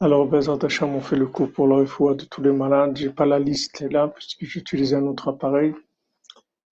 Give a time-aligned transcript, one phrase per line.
[0.00, 2.96] Alors, Bezat Hashem, on fait le coup pour le foi de tous les malades.
[2.96, 5.72] J'ai pas la liste là, puisque j'utilise un autre appareil.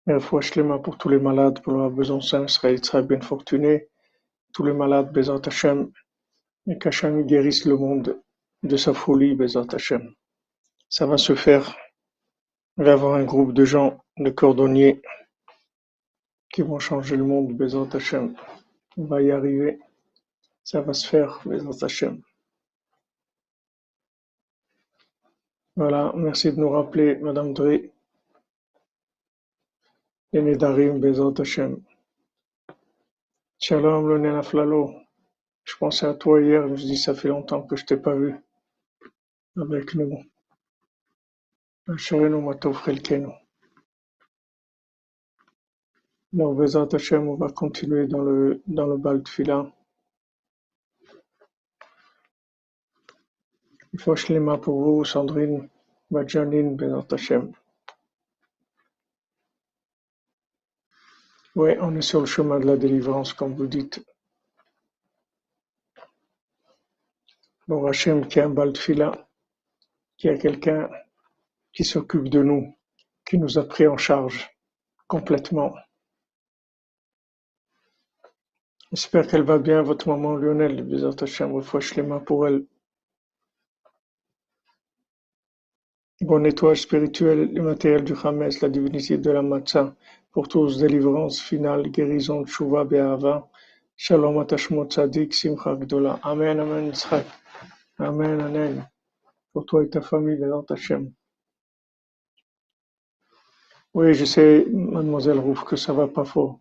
[0.07, 3.87] Mais fois Shlema pour tous les malades, pour leur sain, serait très bien fortuné.
[4.53, 5.91] Tous les malades, Bezat Hashem,
[6.67, 8.19] et qu'Hashem guérisse le monde
[8.63, 10.13] de sa folie, Bezat Hashem.
[10.89, 11.77] Ça va se faire.
[12.79, 14.99] Il va y avoir un groupe de gens, de cordonniers,
[16.51, 18.35] qui vont changer le monde, Bezat Hashem.
[18.97, 19.77] On va y arriver.
[20.63, 22.19] Ça va se faire, Bezat Hashem.
[25.77, 27.91] Voilà, merci de nous rappeler, Madame Drey.
[30.33, 31.81] Les Nedarim, Bezat Hashem.
[33.57, 34.93] Shalom, le Nenaflalo.
[35.63, 37.95] Je pensais à toi hier, je me suis dit, ça fait longtemps que je t'ai
[37.95, 38.35] pas vu
[39.55, 40.21] avec nous.
[41.87, 42.77] Asherenu Matov.
[46.33, 49.71] Donc, Bezat Hashem, on va continuer dans le, dans le bal de Fila.
[53.97, 55.69] Faut Shlema pour vous, Sandrine,
[56.09, 57.51] Badjanine, Bezat Hashem.
[61.55, 64.01] Oui, on est sur le chemin de la délivrance, comme vous dites.
[67.67, 69.11] Bon, Hachem, qui a un bal de fila,
[70.17, 70.89] qui a quelqu'un
[71.73, 72.77] qui s'occupe de nous,
[73.25, 74.49] qui nous a pris en charge
[75.07, 75.75] complètement.
[78.93, 82.65] J'espère qu'elle va bien, votre maman Lionel, Bezat Hashem, refouche les mains pour elle.
[86.21, 89.95] Bon nettoyage spirituel et matériel du Hametz, la divinité de la Matzah,
[90.31, 93.49] pour tous, délivrance finale, guérison, Tshuva, Be'ava,
[93.97, 96.19] Shalom, attachement, Tzadik, Simcha, Gdola.
[96.21, 97.25] Amen, Amen, Yitzhak.
[97.97, 98.87] Amen, Amen.
[99.51, 101.11] Pour toi et ta famille, Bezat Hashem.
[103.95, 106.59] Oui, je sais, mademoiselle Rouf, que ça va pas fort.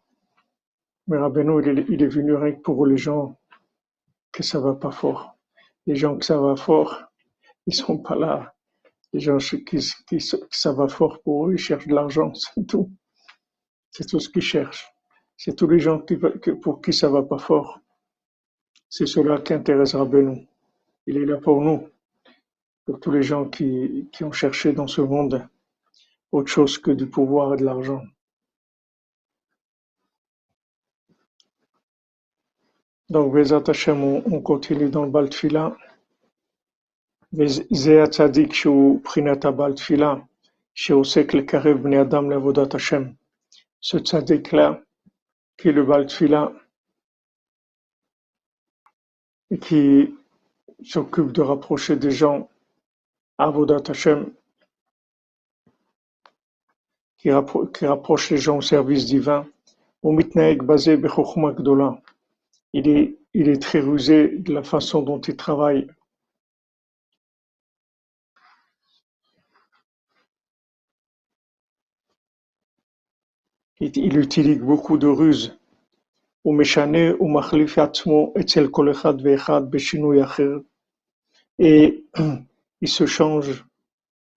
[1.06, 3.38] Mais Rabbeinu, il il est venu rien que pour les gens
[4.32, 5.37] que ça va pas fort.
[5.87, 7.03] Les gens que ça va fort,
[7.66, 8.54] ils sont pas là.
[9.12, 9.78] Les gens qui, qui,
[10.09, 12.91] qui ça va fort pour eux, ils cherchent de l'argent, c'est tout.
[13.91, 14.88] C'est tout ce qu'ils cherchent.
[15.37, 17.81] C'est tous les gens qui, pour qui ça va pas fort.
[18.88, 20.47] C'est cela qui intéresse Rabbeinu.
[21.06, 21.88] Il est là pour nous,
[22.84, 25.49] pour tous les gens qui, qui ont cherché dans ce monde
[26.32, 28.03] autre chose que du pouvoir et de l'argent.
[33.09, 35.76] Donc, Bezat Hashem, on, on continue dans le bal tfila.
[37.34, 40.13] וזה הצדיק שהוא בחינת הבעל תפילה,
[40.75, 43.03] שעוסק לקרב בני אדם לעבודת השם.
[43.81, 44.81] Ce tzaddik-là,
[45.58, 46.52] qui est le Baal Tfila,
[49.52, 50.16] et qui
[50.84, 52.50] s'occupe de rapprocher des gens
[53.38, 54.34] à Avodat Hashem,
[57.18, 59.47] qui, rappro- qui rapproche les gens au service divin,
[60.02, 62.02] au mitnaeg basé bechokma gdola.
[62.74, 65.88] Il est, il est très rusé de la façon dont il travaille.
[73.80, 75.52] Il, il utilise beaucoup de ruses.
[76.41, 80.58] הוא משנה ומחליף עצמו אצל כל אחד ואחד בשינוי אחר.
[81.62, 82.03] Et
[82.81, 83.66] il se change,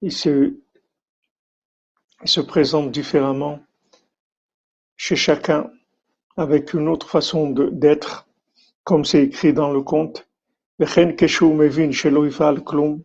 [0.03, 0.55] il se,
[2.23, 3.61] il se présente différemment
[4.97, 5.71] chez chacun
[6.37, 8.27] avec une autre façon de- d'être,
[8.85, 10.25] comme c'est écrit dans le conte.
[10.81, 12.99] וכן כשהוא מבין שלא יפעל כלום,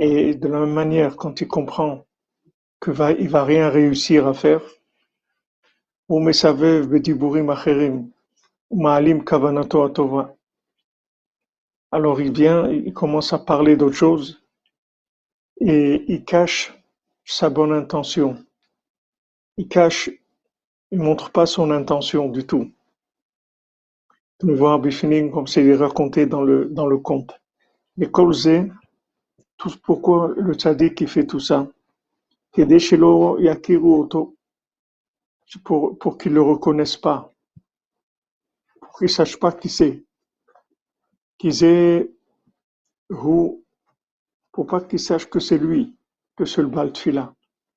[0.00, 2.06] Et de la même manière, quand il comprend
[2.80, 4.62] que va, il va rien réussir à faire,
[6.12, 8.10] הוא מסבב בדיבורים אחרים,
[8.70, 10.22] ומעלים כוונתו הטובה.
[11.90, 14.42] Alors il vient, il commence à parler d'autre chose,
[15.60, 16.74] et il cache
[17.24, 18.36] sa bonne intention.
[19.56, 20.10] Il cache,
[20.90, 22.70] il montre pas son intention du tout.
[24.42, 27.40] De voir Bifinim comme c'est raconté dans le, dans le conte.
[27.96, 28.68] Mais Kolze,
[29.56, 31.66] tout pourquoi le tzaddik qui fait tout ça,
[32.52, 34.38] כדי שלא יכירו אותו, c'est
[35.63, 37.31] pour, pour qu'ils le reconnaissent pas,
[38.79, 40.03] pour qu'ils sachent pas qui c'est,
[41.37, 42.11] qu'ils aient
[43.09, 43.63] ou
[44.51, 45.95] pour pas qu'ils sachent que c'est lui,
[46.35, 47.33] que c'est le Baltfila.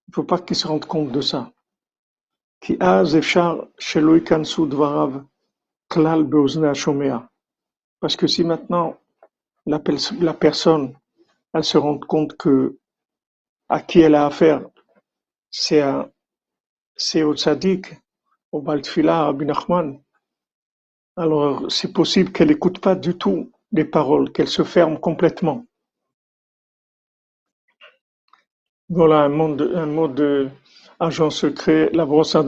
[0.08, 1.52] Il faut pas qu'ils se rendent compte de ça.
[2.60, 5.24] Qui a e dvarav
[5.88, 6.28] klal
[8.00, 8.98] Parce que si maintenant
[9.66, 10.94] la, personne,
[11.52, 12.78] elle se rend compte que
[13.68, 14.64] à qui elle a affaire,
[15.50, 16.08] c'est à
[16.96, 17.87] c'est au tzaddik,
[18.52, 19.46] au Baltfila, à Rabbi
[21.16, 25.66] alors c'est possible qu'elle n'écoute pas du tout les paroles, qu'elle se ferme complètement.
[28.88, 30.48] Voilà un mot de,
[31.00, 32.44] agent secret, la brosse à.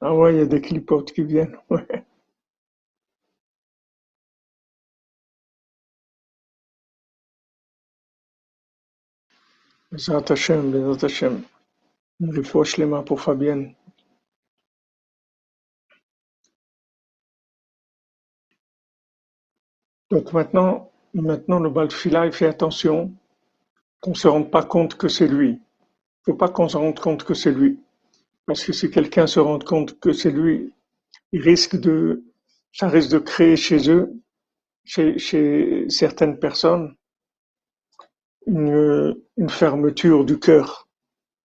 [0.00, 1.58] Ah ouais, il y a des clipotes qui viennent.
[9.92, 13.74] Bezrat Hashem, Bezrat les mains pour Fabienne.
[20.10, 23.12] Donc maintenant, maintenant le Baltfila, il fait attention
[24.00, 25.50] qu'on ne se rende pas compte que c'est lui.
[25.50, 27.80] Il ne faut pas qu'on se rende compte que c'est lui.
[28.46, 30.72] Parce que si quelqu'un se rend compte que c'est lui,
[31.32, 32.24] il risque de,
[32.72, 34.12] ça risque de créer chez eux,
[34.84, 36.94] chez certaines personnes,
[38.46, 40.88] une, une fermeture du cœur.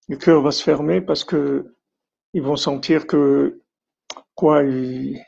[0.08, 1.76] Le cœur va se fermer parce que
[2.34, 3.62] ils vont sentir que
[4.36, 5.24] quoi il,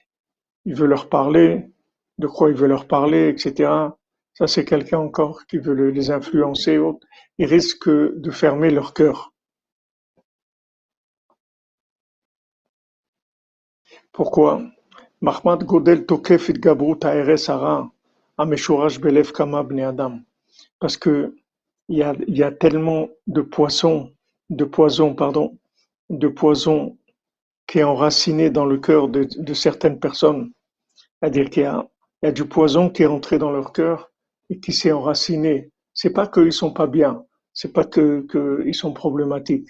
[0.65, 1.69] veut leur parler,
[2.17, 3.71] de quoi il veut leur parler, etc.
[4.33, 6.79] Ça, c'est quelqu'un encore qui veut les influencer.
[7.37, 9.33] Ils risquent de fermer leur cœur.
[14.11, 14.61] Pourquoi?
[15.21, 16.05] Mahmad Godel
[18.99, 20.19] Belef Kama Adam.
[20.79, 21.35] Parce que
[21.93, 24.11] il y a, tellement de poissons,
[24.49, 25.59] de poisons, pardon,
[26.09, 26.97] de poisons
[27.67, 30.51] qui est enraciné dans le cœur de, certaines personnes.
[30.95, 34.11] C'est-à-dire qu'il y a du poison qui est entré dans leur cœur
[34.49, 35.71] et qui s'est enraciné.
[35.93, 37.23] C'est pas qu'ils sont pas bien,
[37.53, 39.69] c'est pas que qu'ils sont problématiques.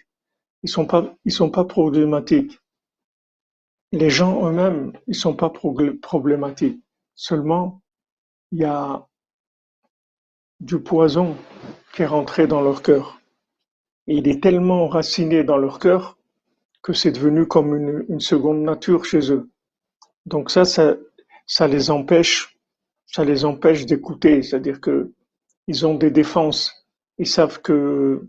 [0.63, 2.57] Ils sont pas ils sont pas problématiques.
[3.91, 5.51] Les gens eux-mêmes, ils sont pas
[6.01, 6.81] problématiques.
[7.15, 7.81] Seulement,
[8.53, 9.05] il y a
[10.63, 11.35] du poison
[11.93, 13.19] qui est rentré dans leur cœur.
[14.07, 16.17] Il est tellement enraciné dans leur cœur
[16.81, 17.75] que c'est devenu comme
[18.07, 19.49] une, seconde nature chez eux.
[20.25, 22.57] Donc ça, ça, les empêche,
[23.05, 24.41] ça les empêche d'écouter.
[24.41, 25.11] C'est-à-dire que
[25.67, 26.87] ils ont des défenses.
[27.17, 28.27] Ils savent que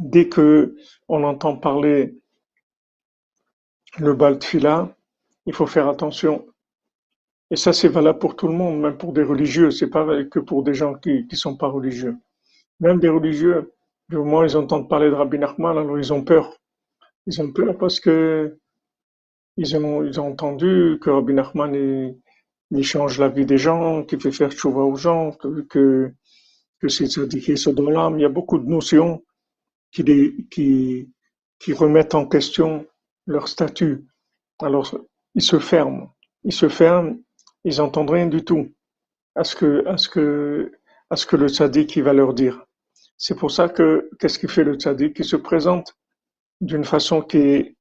[0.00, 0.76] dès que
[1.08, 2.18] on entend parler
[3.98, 4.96] le baltfila,
[5.46, 6.46] il faut faire attention.
[7.50, 9.70] Et ça, c'est valable pour tout le monde, même pour des religieux.
[9.70, 12.16] C'est pas que pour des gens qui qui sont pas religieux.
[12.80, 13.72] Même des religieux,
[14.12, 16.56] au moins ils entendent parler de Rabbi Nachman, alors ils ont peur.
[17.26, 18.58] Ils ont peur parce que
[19.56, 21.74] ils ont, ils ont entendu que Rabbi Nachman
[22.70, 26.12] il, change la vie des gens, qu'il fait faire chouva aux gens, que, que,
[26.80, 27.08] que c'est
[27.74, 28.18] dans l'âme.
[28.18, 29.24] Il y a beaucoup de notions
[29.90, 30.04] qui,
[30.50, 31.10] qui,
[31.58, 32.86] qui remettent en question
[33.26, 34.06] leur statut.
[34.60, 34.94] Alors,
[35.34, 36.14] ils se ferment.
[36.44, 37.16] Ils se ferment,
[37.64, 38.72] ils n'entendent rien du tout
[39.34, 40.72] à ce que, à ce que,
[41.10, 42.64] à ce que le tzaddik va leur dire.
[43.16, 45.18] C'est pour ça que, qu'est-ce qu'il fait le tzaddik?
[45.18, 45.94] Il se présente
[46.60, 47.76] d'une façon qui est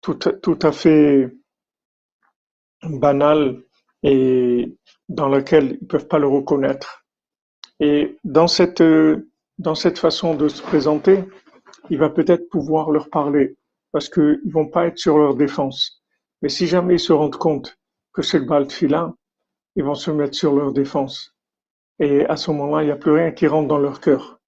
[0.00, 1.30] tout, tout à fait
[2.82, 3.62] banal
[4.02, 4.76] et
[5.08, 7.04] dans lequel ils peuvent pas le reconnaître.
[7.80, 8.82] Et dans cette,
[9.58, 11.24] dans cette façon de se présenter,
[11.90, 13.56] il va peut-être pouvoir leur parler
[13.92, 16.02] parce qu'ils vont pas être sur leur défense.
[16.42, 17.77] Mais si jamais ils se rendent compte
[18.18, 19.14] que c'est le Baltfila,
[19.76, 21.36] ils vont se mettre sur leur défense.
[22.00, 24.40] Et à ce moment-là, il n'y a plus rien qui rentre dans leur cœur.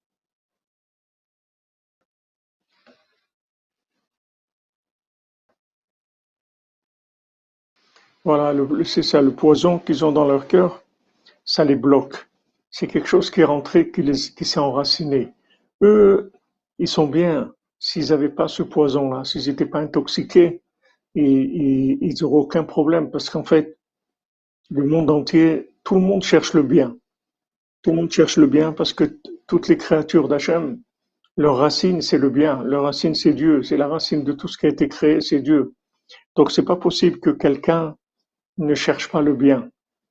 [8.25, 10.83] Voilà, c'est ça, le poison qu'ils ont dans leur cœur,
[11.45, 12.27] ça les bloque.
[12.71, 15.31] C'est quelque chose qui est rentré, qui, qui s'est enraciné.
[15.81, 16.33] Eux,
[16.77, 20.61] ils sont bien s'ils n'avaient pas ce poison-là, s'ils n'étaient pas intoxiqués,
[21.15, 23.77] et, ils n'auraient aucun problème parce qu'en fait,
[24.69, 26.97] le monde entier, tout le monde cherche le bien.
[27.81, 30.79] Tout le monde cherche le bien parce que toutes les créatures d'Hachem,
[31.37, 32.63] leur racine, c'est le bien.
[32.63, 33.63] Leur racine, c'est Dieu.
[33.63, 35.73] C'est la racine de tout ce qui a été créé, c'est Dieu.
[36.35, 37.95] Donc, c'est pas possible que quelqu'un
[38.57, 39.69] ne cherche pas le bien.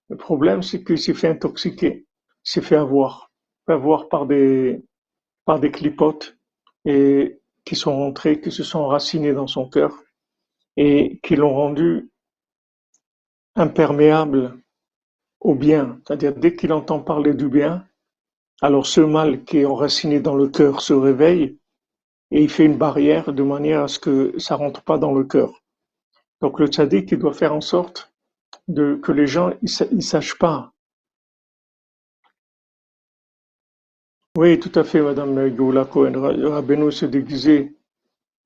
[0.08, 2.06] Le problème, c'est qu'il s'est fait intoxiquer,
[2.42, 3.30] s'est fait avoir,
[3.66, 4.82] fait avoir par des,
[5.44, 6.36] par des clipotes
[6.84, 10.02] et qui sont rentrés, qui se sont enracinés dans son cœur
[10.82, 12.10] et qui l'ont rendu
[13.54, 14.58] imperméable
[15.38, 16.00] au bien.
[16.06, 17.86] C'est-à-dire, dès qu'il entend parler du bien,
[18.62, 21.58] alors ce mal qui est enraciné dans le cœur se réveille
[22.30, 25.24] et il fait une barrière de manière à ce que ça rentre pas dans le
[25.24, 25.62] cœur.
[26.40, 28.10] Donc le tzaddik, il doit faire en sorte
[28.66, 30.72] que les gens ils, sachent pas.
[34.34, 36.14] Oui, tout à fait, Madame Goula Cohen.
[36.16, 37.74] Rabbeinu se déguisait,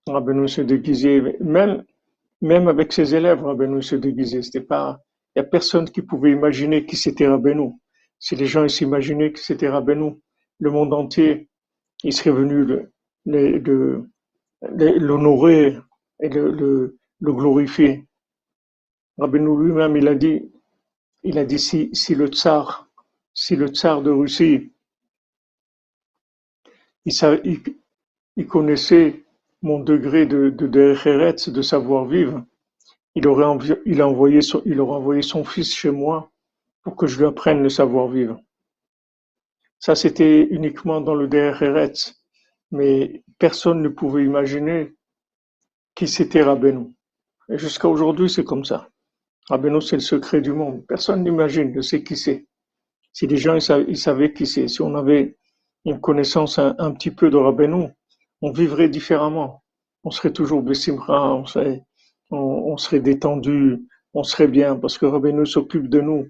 [0.08, 1.36] Rabbeinu se déguisait.
[1.38, 1.84] Même,
[2.44, 4.42] Même avec ses élèves, Rabbeinu se déguisait.
[4.42, 5.00] C'était pas,
[5.34, 7.72] il n'y a personne qui pouvait imaginer qui c'était Rabbeinu.
[8.18, 10.20] Si les gens s'imaginaient que c'était Rabbeinu,
[10.58, 11.48] le monde entier,
[12.02, 12.66] il serait venu
[14.66, 15.78] l'honorer
[16.20, 18.04] et le, le, le glorifier.
[19.16, 20.52] Rabbeinu lui-même, il a dit,
[21.22, 22.90] il a dit si, si le tsar,
[23.32, 24.70] si le tsar de Russie,
[27.06, 27.62] il,
[28.36, 29.23] il, connaissait
[29.64, 32.44] mon degré de, de, de, de savoir-vivre,
[33.14, 36.30] il aurait, a envoyé son fils chez moi
[36.82, 38.38] pour que je lui apprenne le savoir-vivre.
[39.78, 42.14] Ça, c'était uniquement dans le DRRETS,
[42.72, 44.94] mais personne ne pouvait imaginer
[45.94, 46.94] qui c'était Rabbeinu.
[47.48, 48.90] Et jusqu'à aujourd'hui, c'est comme ça.
[49.48, 50.84] Rabbeinu, c'est le secret du monde.
[50.86, 52.46] Personne n'imagine, ne sait qui c'est.
[53.14, 55.38] Si les gens ils savaient, qui c'est, si on avait
[55.86, 57.88] une connaissance un, petit peu de Rabbeinu,
[58.44, 59.64] on vivrait différemment.
[60.02, 66.02] On serait toujours Bessimra, on serait, détendu, on serait bien, parce que Rabbeinu s'occupe de
[66.02, 66.26] nous.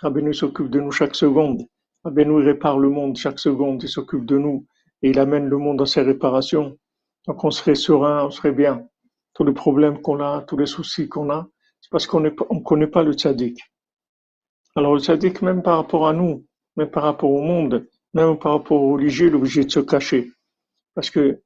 [0.00, 1.66] Rabbeinu s'occupe de nous chaque seconde.
[2.04, 4.64] Rabbeinu répare le monde chaque seconde, il s'occupe de nous
[5.02, 6.78] et il amène le monde à ses réparations.
[7.26, 8.86] Donc on serait serein, on serait bien.
[9.34, 11.48] Tous les problèmes qu'on a, tous les soucis qu'on a,
[11.80, 12.30] c'est parce qu'on ne
[12.64, 13.58] connaît pas le tzaddik.
[14.76, 16.46] Alors le tzaddik, même par rapport à nous,
[16.76, 19.80] même par rapport au monde, même par rapport aux religieux, il est obligé de se
[19.80, 20.30] cacher.
[20.94, 21.42] Parce que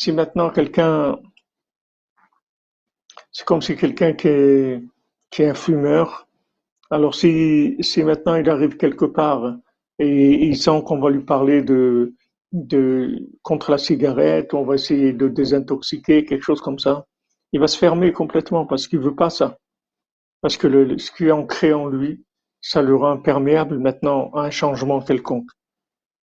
[0.00, 1.18] si maintenant quelqu'un,
[3.32, 4.80] c'est comme si quelqu'un qui est,
[5.40, 6.26] un fumeur,
[6.90, 9.58] alors si, maintenant il arrive quelque part
[9.98, 12.14] et il sent qu'on va lui parler de,
[13.42, 17.04] contre la cigarette, on va essayer de désintoxiquer, quelque chose comme ça,
[17.52, 19.58] il va se fermer complètement parce qu'il veut pas ça.
[20.40, 22.24] Parce que ce qui est ancré en lui,
[22.62, 25.50] ça le rend imperméable maintenant à un changement quelconque.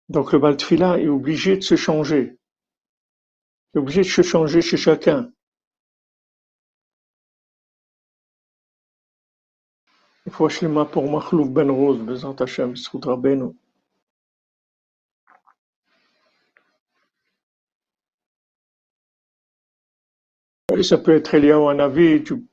[0.09, 2.39] Donc le Baltfila est obligé de se changer.
[3.75, 5.31] Est obligé de se changer chez chacun.
[10.27, 10.49] Il faut
[10.93, 13.55] pour Mahlouk Ben Rose, Bezant Hashem, Rabbeinu.
[20.83, 22.45] ça peut être lié à un avis, tu,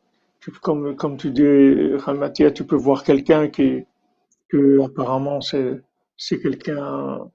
[0.61, 3.85] comme, tu dis, Ramatia, tu peux voir quelqu'un qui,
[4.49, 5.81] que apparemment c'est,
[6.17, 7.29] c'est quelqu'un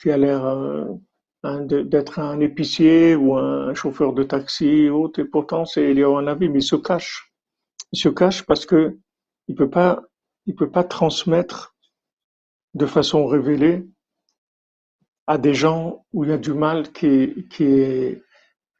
[0.00, 0.44] qui a l'air
[1.46, 6.04] euh, d'être un épicier ou un chauffeur de taxi ou autre, et pourtant c'est lié
[6.04, 7.32] à un avis, mais il se cache.
[7.92, 8.98] Il se cache parce que
[9.48, 10.02] il peut pas,
[10.46, 11.74] il peut pas transmettre
[12.74, 13.84] de façon révélée
[15.26, 18.22] à des gens où il y a du mal qui, qui est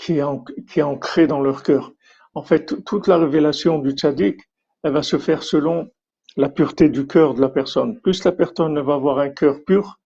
[0.00, 1.92] qui est, ancré dans leur cœur.
[2.34, 4.40] En fait, toute la révélation du tzaddik,
[4.82, 5.90] elle va se faire selon
[6.36, 8.00] la pureté du cœur de la personne.
[8.00, 9.99] Plus la personne va avoir un cœur pur,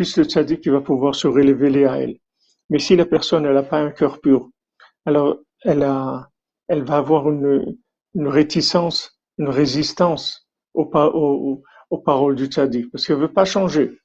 [0.00, 2.16] plus le tzaddik va pouvoir se révéler à elle.
[2.70, 4.48] Mais si la personne n'a pas un cœur pur,
[5.04, 6.30] alors elle, a,
[6.68, 7.76] elle va avoir une,
[8.14, 14.00] une réticence, une résistance aux, aux, aux paroles du tzaddik, parce qu'elle veut pas changer.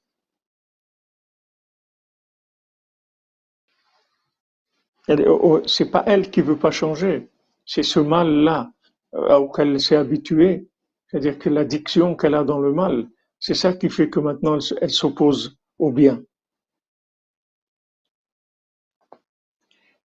[5.08, 7.30] Oh, oh, c'est pas elle qui veut pas changer,
[7.64, 8.70] c'est ce mal-là
[9.14, 10.68] euh, auquel elle s'est habituée,
[11.06, 14.90] c'est-à-dire que l'addiction qu'elle a dans le mal, c'est ça qui fait que maintenant elle
[14.90, 16.22] s'oppose au bien.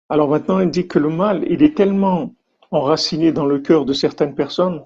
[0.08, 2.34] Alors maintenant, elle dit que le mal, il est tellement
[2.70, 4.84] enraciné dans le cœur de certaines personnes,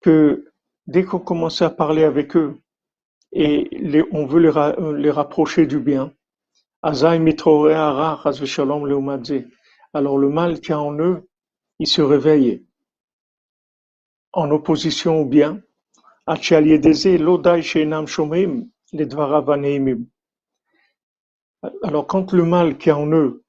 [0.00, 0.52] que
[0.86, 2.60] dès qu'on commence à parler avec eux,
[3.32, 6.12] et les, on veut les, rapprocher du bien.
[6.82, 7.18] Alors
[10.18, 11.28] le mal qui a en eux,
[11.78, 12.66] il se réveille
[14.33, 15.61] en opposition au bien.
[16.27, 16.47] Alors
[22.07, 23.43] quand le mal qui est en eux,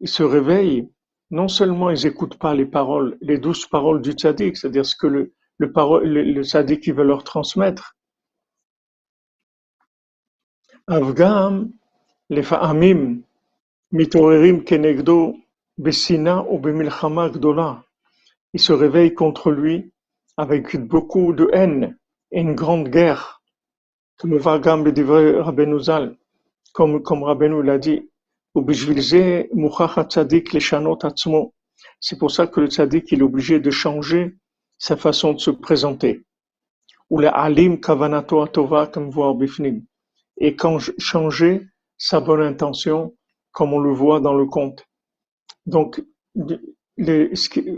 [0.00, 0.88] il se réveille,
[1.30, 5.06] non seulement ils n'écoutent pas les paroles, les douces paroles du tzaddik, c'est-à-dire ce que
[5.06, 5.72] le, le,
[6.04, 7.96] le, le tzaddik veut leur transmettre,
[10.88, 11.70] Afgham,
[12.30, 13.22] les לפעמים
[13.92, 15.36] מתעוררים כנגדו
[15.78, 17.74] בשנאה ou במלחמה גדולה.
[18.54, 19.92] Ils se réveillent contre lui
[20.37, 21.97] avec beaucoup de haine
[22.31, 23.41] et une grande guerre.
[24.17, 26.17] Comme Vagam bedivre Rabbeinu Zal,
[26.73, 28.09] comme, comme Rabbeinu l'a dit.
[31.99, 34.35] C'est pour ça que le tzaddik est obligé de changer
[34.79, 36.25] sa façon de se présenter.
[37.11, 39.83] Ou le alim kavanato atova comme voir bifnim
[40.39, 41.67] et quand changer
[41.97, 43.15] sa bonne intention,
[43.51, 44.85] comme on le voit dans le conte.
[45.65, 46.03] Donc,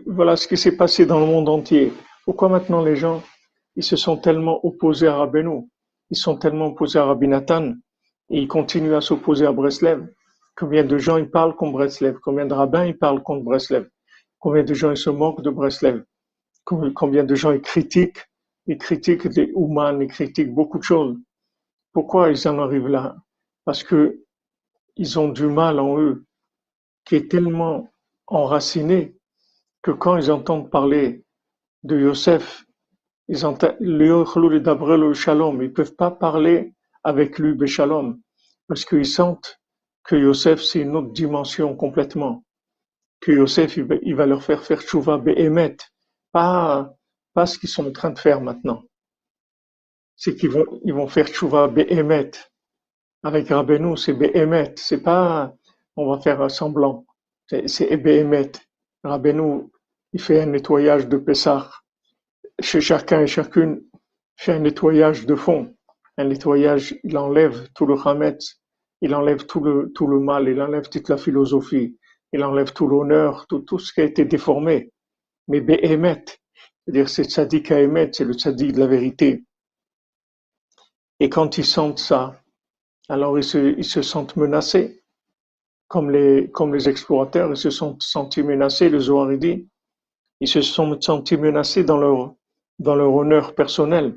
[0.05, 1.91] voilà ce qui s'est passé dans le monde entier.
[2.29, 3.24] Pourquoi maintenant les gens,
[3.75, 5.67] ils se sont tellement opposés à Rabbeinu,
[6.12, 7.74] ils sont tellement opposés à Rabbi Nathan,
[8.29, 10.07] et ils continuent à s'opposer à Breslev.
[10.55, 12.19] Combien de gens ils parlent contre Breslev?
[12.19, 13.89] Combien de rabbins ils parlent contre Breslev?
[14.38, 16.03] Combien de gens ils se moquent de Breslev?
[16.65, 18.24] Combien de gens ils critiquent?
[18.67, 21.17] Ils critiquent les humains, ils critiquent beaucoup de choses.
[21.93, 23.15] Pourquoi ils en arrivent là?
[23.65, 24.24] Parce que
[24.98, 26.25] ils ont du mal en eux,
[27.05, 27.89] qui est tellement
[28.27, 29.17] enraciné
[29.81, 31.25] que quand ils entendent parler
[31.83, 32.65] de Yosef,
[33.27, 33.45] ils
[35.62, 38.19] ils peuvent pas parler avec lui shalom
[38.67, 39.59] parce qu'ils sentent
[40.03, 42.43] que Yosef c'est une autre dimension complètement,
[43.21, 45.77] que Yosef il va, leur faire faire tchouva be'emet,
[46.31, 46.93] pas
[47.33, 48.81] pas ce qu'ils sont en train de faire maintenant.
[50.15, 52.31] C'est qu'ils vont ils vont faire tchouva be'emet.
[53.21, 55.53] Avec Rabbeinu, c'est be'emet, c'est pas
[55.95, 57.05] on va faire un semblant,
[57.48, 58.51] c'est be'emet.
[59.03, 59.69] Rabbeinu,
[60.13, 61.69] il fait un nettoyage de Pessah
[62.61, 63.83] chez chacun et chacune,
[64.35, 65.75] fait un nettoyage de fond.
[66.17, 68.59] Un nettoyage, il enlève tout le Hametz,
[69.01, 71.97] il enlève tout le, tout le mal, il enlève toute la philosophie,
[72.33, 74.91] il enlève tout l'honneur, tout, tout ce qui a été déformé.
[75.47, 76.25] Mais Be'emet,
[76.83, 79.45] c'est-à-dire c'est tzaddik Emet, c'est le tzaddik de la vérité.
[81.19, 82.41] Et quand ils sentent ça,
[83.07, 85.03] alors ils se, ils se sentent menacés,
[85.87, 89.67] comme les, comme les explorateurs, ils se sont sentis menacés, le Zohar dit,
[90.39, 92.34] ils se sont sentis menacés dans leur,
[92.79, 94.15] dans leur honneur personnel.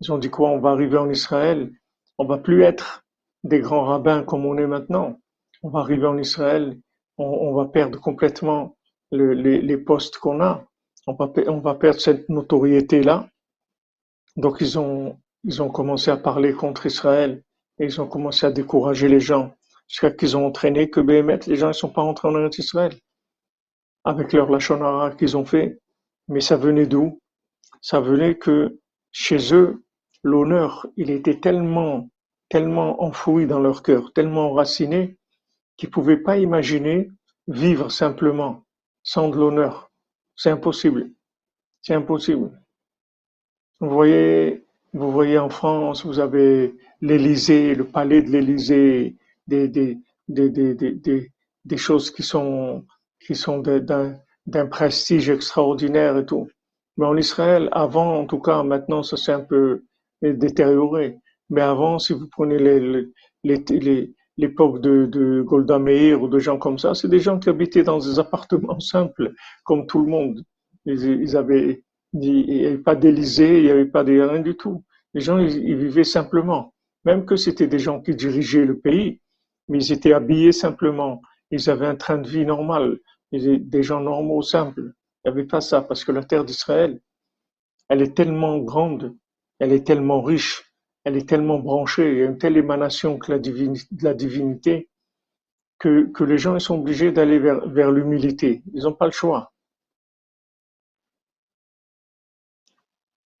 [0.00, 0.50] Ils ont dit quoi?
[0.50, 1.72] On va arriver en Israël,
[2.18, 3.04] on va plus être
[3.44, 5.18] des grands rabbins comme on est maintenant.
[5.62, 6.78] On va arriver en Israël,
[7.16, 8.76] on, va perdre complètement
[9.10, 10.64] les, les, postes qu'on a.
[11.08, 13.28] On va, on va perdre cette notoriété-là.
[14.36, 17.42] Donc ils ont, ils ont commencé à parler contre Israël
[17.80, 19.52] et ils ont commencé à décourager les gens
[19.88, 22.92] jusqu'à qu'ils ont entraîné que Béhémet, les gens ne sont pas rentrés en Israël
[24.04, 25.78] avec leur lachonara qu'ils ont fait.
[26.28, 27.20] Mais ça venait d'où?
[27.80, 28.78] Ça venait que
[29.12, 29.84] chez eux,
[30.22, 32.10] l'honneur, il était tellement,
[32.48, 35.16] tellement enfoui dans leur cœur, tellement enraciné,
[35.76, 37.10] qu'ils ne pouvaient pas imaginer
[37.46, 38.64] vivre simplement
[39.02, 39.90] sans de l'honneur.
[40.36, 41.10] C'est impossible.
[41.80, 42.50] C'est impossible.
[43.80, 49.98] Vous voyez, vous voyez en France, vous avez l'Élysée, le palais de l'Élysée, des, des,
[50.28, 51.32] des, des,
[51.64, 52.84] des choses qui sont
[53.28, 56.48] qui sont d'un prestige extraordinaire et tout.
[56.96, 59.84] Mais en Israël, avant, en tout cas, maintenant, ça s'est un peu
[60.22, 61.18] détérioré.
[61.50, 62.56] Mais avant, si vous prenez
[63.44, 67.82] l'époque de, de Golda Meir ou de gens comme ça, c'est des gens qui habitaient
[67.82, 70.42] dans des appartements simples, comme tout le monde.
[70.86, 74.84] Ils, avaient, il n'y avait pas d'Élysée, il n'y avait pas de rien du tout.
[75.12, 76.72] Les gens, ils, vivaient simplement.
[77.04, 79.20] Même que c'était des gens qui dirigeaient le pays,
[79.68, 81.20] mais ils étaient habillés simplement.
[81.50, 82.98] Ils avaient un train de vie normal
[83.32, 84.92] des gens normaux, simples.
[85.24, 87.00] Il n'y avait pas ça, parce que la terre d'Israël,
[87.88, 89.16] elle est tellement grande,
[89.58, 90.72] elle est tellement riche,
[91.04, 94.88] elle est tellement branchée, il y a une telle émanation que la de la divinité,
[95.78, 98.62] que, les gens ils sont obligés d'aller vers, vers l'humilité.
[98.74, 99.52] Ils n'ont pas le choix.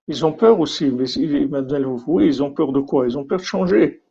[0.06, 1.04] Ils ont peur aussi, mais
[2.06, 3.06] oui, ils ont peur de quoi?
[3.06, 4.02] Ils ont peur de changer.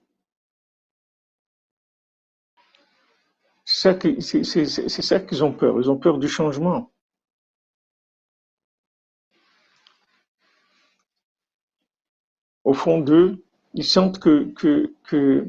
[3.79, 5.79] C'est ça qu'ils ont peur.
[5.79, 6.91] Ils ont peur du changement.
[12.63, 13.43] Au fond d'eux,
[13.75, 15.45] ils sentent que, que, que,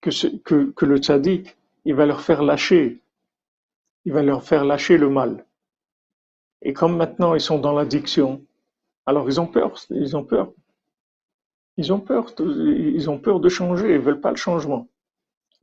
[0.00, 3.00] que, le tzaddik, il va leur faire lâcher.
[4.04, 5.46] Il va leur faire lâcher le mal.
[6.60, 8.44] Et comme maintenant ils sont dans l'addiction,
[9.06, 10.52] alors ils ont peur, ils ont peur.
[11.76, 14.88] Ils ont peur, ils ont peur de changer, ils veulent pas le changement.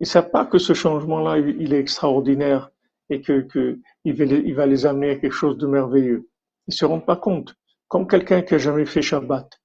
[0.02, 2.72] Ils savent pas que ce changement-là, il est extraordinaire
[3.12, 6.28] et que, que va les, amener à quelque chose de merveilleux.
[6.68, 7.56] Ils se rendent pas compte.
[7.88, 9.62] Comme quelqu'un qui a jamais fait Shabbat.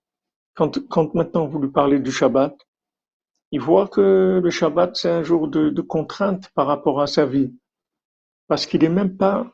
[0.54, 2.54] Quand, quand maintenant vous lui parlez du Shabbat,
[3.50, 7.54] il voit que le Shabbat, c'est un jour de, contrainte par rapport à sa vie.
[8.46, 9.50] Parce qu'il est même pas,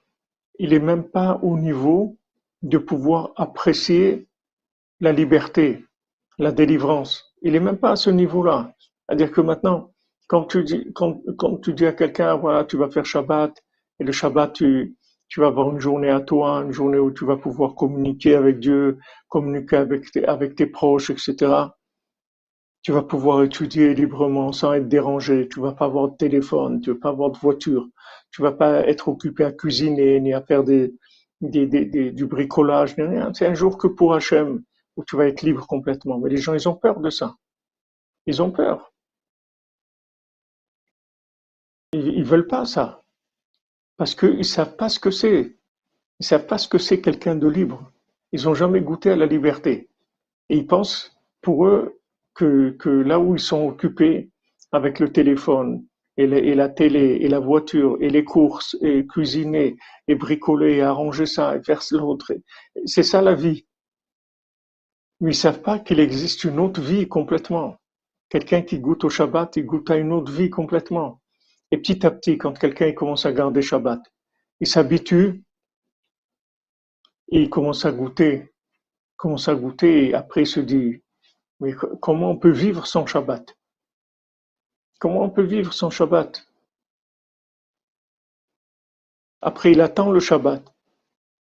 [0.58, 2.16] il est même pas au niveau
[2.62, 4.26] de pouvoir apprécier
[4.98, 5.84] la liberté,
[6.38, 7.36] la délivrance.
[7.42, 8.74] Il est même pas à ce niveau-là.
[9.06, 9.92] C'est-à-dire que maintenant,
[10.28, 13.52] quand tu dis, quand, quand à quelqu'un, voilà, tu vas faire Shabbat,
[14.00, 14.96] et le Shabbat, tu,
[15.28, 18.58] tu vas avoir une journée à toi, une journée où tu vas pouvoir communiquer avec
[18.60, 21.52] Dieu, communiquer avec tes, avec tes proches, etc.
[22.82, 25.48] Tu vas pouvoir étudier librement sans être dérangé.
[25.48, 27.88] Tu vas pas avoir de téléphone, tu vas pas avoir de voiture.
[28.30, 33.32] Tu vas pas être occupé à cuisiner, ni à faire du bricolage, ni rien.
[33.32, 34.62] C'est un jour que pour Hachem,
[34.96, 36.18] où tu vas être libre complètement.
[36.18, 37.36] Mais les gens, ils ont peur de ça.
[38.26, 38.91] Ils ont peur.
[41.92, 43.02] Ils, veulent pas ça.
[43.98, 45.56] Parce qu'ils savent pas ce que c'est.
[46.20, 47.92] Ils savent pas ce que c'est quelqu'un de libre.
[48.32, 49.90] Ils ont jamais goûté à la liberté.
[50.48, 52.00] Et ils pensent, pour eux,
[52.34, 54.30] que, là où ils sont occupés
[54.72, 55.84] avec le téléphone,
[56.16, 59.76] et, la télé, et la voiture, et les courses, et cuisiner,
[60.08, 62.32] et bricoler, et arranger ça, et faire l'autre.
[62.86, 63.66] C'est ça la vie.
[65.20, 67.76] Mais ils savent pas qu'il existe une autre vie complètement.
[68.28, 71.21] Quelqu'un qui goûte au Shabbat, il goûte à une autre vie complètement.
[71.72, 74.00] Et petit à petit, quand quelqu'un commence à garder Shabbat,
[74.60, 75.42] il s'habitue,
[77.30, 78.52] et il commence à goûter,
[79.16, 81.02] commence à goûter, et après il se dit,
[81.60, 83.56] mais comment on peut vivre sans Shabbat?
[85.00, 86.46] Comment on peut vivre sans Shabbat?
[89.40, 90.62] Après, il attend le Shabbat.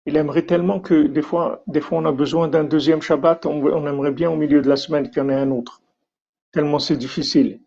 [0.06, 3.86] Il aimerait tellement que des fois, des fois on a besoin d'un deuxième Shabbat, on,
[3.86, 5.82] aimerait bien au milieu de la semaine qu'il y en ait un autre.
[6.52, 7.63] Tellement c'est difficile.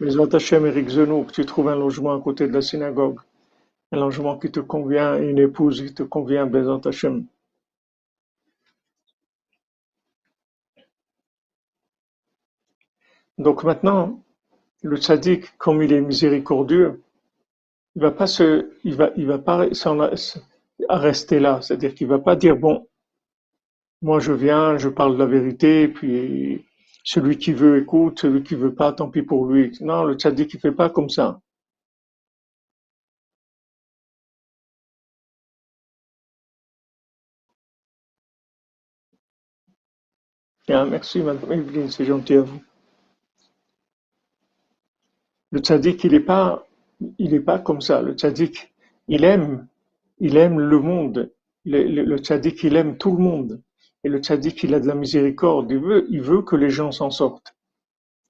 [0.00, 3.20] Mais Hashem, Eric Zenou, tu trouves un logement à côté de la synagogue
[3.94, 7.26] un logement qui te convient, une épouse qui te convient, Bézant Hachem.
[13.38, 14.20] Donc maintenant,
[14.82, 17.02] le tzaddik, comme il est miséricordieux,
[17.96, 19.68] il va pas va, il va pas
[20.90, 21.60] rester là.
[21.62, 22.86] C'est-à-dire qu'il va pas dire bon,
[24.02, 26.64] moi je viens, je parle de la vérité, puis
[27.04, 29.76] celui qui veut écoute, celui qui veut pas, tant pis pour lui.
[29.80, 31.40] Non, le tzaddik il fait pas comme ça.
[40.68, 42.62] Ah, merci, Madame Evelyne, c'est gentil à vous.
[45.50, 46.66] Le tzaddik, il n'est pas,
[47.18, 48.00] il est pas comme ça.
[48.00, 48.72] Le tzaddik,
[49.08, 49.68] il aime,
[50.18, 51.32] il aime le monde.
[51.66, 53.62] Le, le, tzaddik, il aime tout le monde.
[54.04, 55.70] Et le tzaddik, il a de la miséricorde.
[55.70, 57.54] Il veut, il veut que les gens s'en sortent.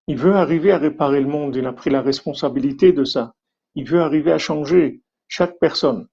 [0.07, 1.57] Il veut arriver à réparer le monde.
[1.57, 3.35] Il a pris la responsabilité de ça.
[3.75, 6.07] Il veut arriver à changer chaque personne.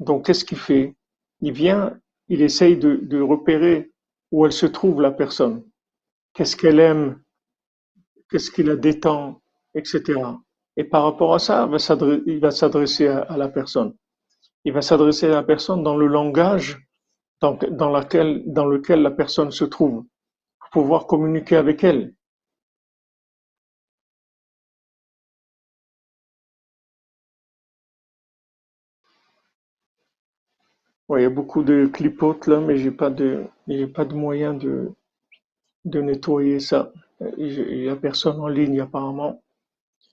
[0.00, 0.96] Donc, qu'est-ce qu'il fait?
[1.40, 1.98] Il vient,
[2.28, 3.90] il essaye de, repérer
[4.30, 5.64] où elle se trouve la personne,
[6.32, 7.20] qu'est-ce qu'elle aime,
[8.30, 9.42] qu'est-ce qui la détend,
[9.74, 10.22] etc.
[10.76, 11.68] Et par rapport à ça,
[12.26, 13.94] il va s'adresser à, la personne.
[14.64, 16.78] Il va s'adresser à la personne dans le langage
[17.40, 20.04] dans, lequel la personne se trouve,
[20.60, 22.14] pour pouvoir communiquer avec elle.
[31.18, 34.54] il y a beaucoup de clipotes là, mais j'ai pas de, j'ai pas de moyen
[34.54, 34.92] de,
[35.84, 36.92] nettoyer ça.
[37.36, 39.42] Il y a personne en ligne apparemment.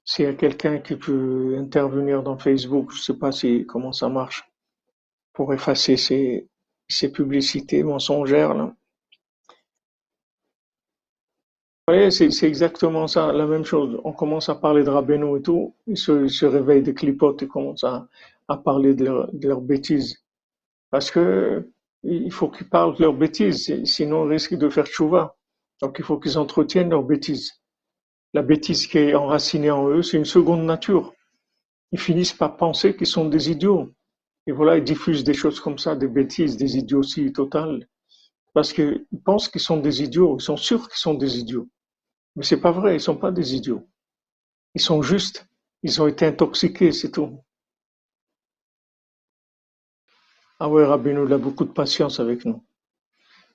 [0.06, 3.30] S'il y a quelqu'un qui peut intervenir dans Facebook, je sais pas
[3.68, 4.50] comment ça marche
[5.34, 6.48] pour effacer ces,
[6.90, 8.74] ces publicités mensongères là.
[11.90, 14.02] Oui, c'est exactement ça, la même chose.
[14.04, 17.86] On commence à parler de Rabbeinu et tout, ils se, réveillent des clipotes et commencent
[17.86, 18.10] à,
[18.58, 20.22] parler de, leur, leurs bêtises.
[20.90, 21.72] Parce que
[22.04, 25.36] il faut qu'ils parlent de leurs bêtises, sinon on risque de faire chouva.
[25.82, 27.62] Donc il faut qu'ils entretiennent leurs bêtises.
[28.34, 31.14] La bêtise qui est enracinée en eux, c'est une seconde nature.
[31.92, 33.90] Ils finissent par penser qu'ils sont des idiots.
[34.48, 37.88] Et voilà, ils diffusent des choses comme ça, des bêtises, des idioties totales.
[38.54, 41.68] Parce qu'ils pensent qu'ils sont des idiots, ils sont sûrs qu'ils sont des idiots.
[42.36, 43.88] Mais c'est pas vrai, ils sont pas des idiots.
[44.74, 45.48] Ils sont justes,
[45.84, 47.40] ils ont été intoxiqués, c'est tout.
[50.60, 52.64] Ah ouais, Rabbeinu, il a beaucoup de patience avec nous.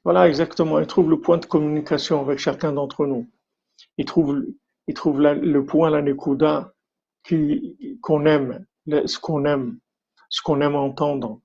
[0.05, 0.79] Voilà, exactement.
[0.79, 3.29] Il trouve le point de communication avec chacun d'entre nous.
[3.97, 6.75] Il trouve le point, la nekuda,
[8.03, 9.79] qu'on aime, ce qu'on aime,
[10.33, 11.41] ce qu'on aime entendre,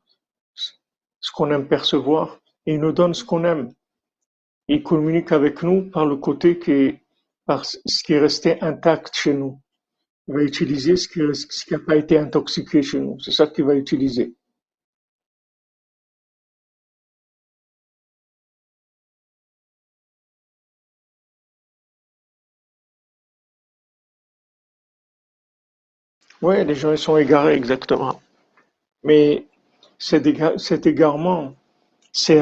[0.55, 3.69] ce qu'on aime percevoir, et il nous donne ce qu'on aime.
[4.69, 7.03] Il communique avec nous par le côté qui est,
[7.45, 9.61] par ce qui est resté intact chez nous.
[10.27, 11.19] Il va utiliser ce qui
[11.73, 13.19] n'a pas été intoxiqué chez nous.
[13.19, 14.33] C'est ça qu'il va utiliser.
[26.41, 28.21] Oui, les gens ils sont égarés, exactement.
[29.07, 29.47] Mais
[29.97, 30.27] cet,
[30.85, 31.55] égarement,
[32.11, 32.41] c'est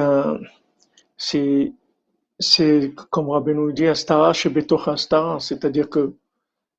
[3.12, 4.51] comme dit, Astara chez
[4.88, 6.15] Astara, c'est-à-dire que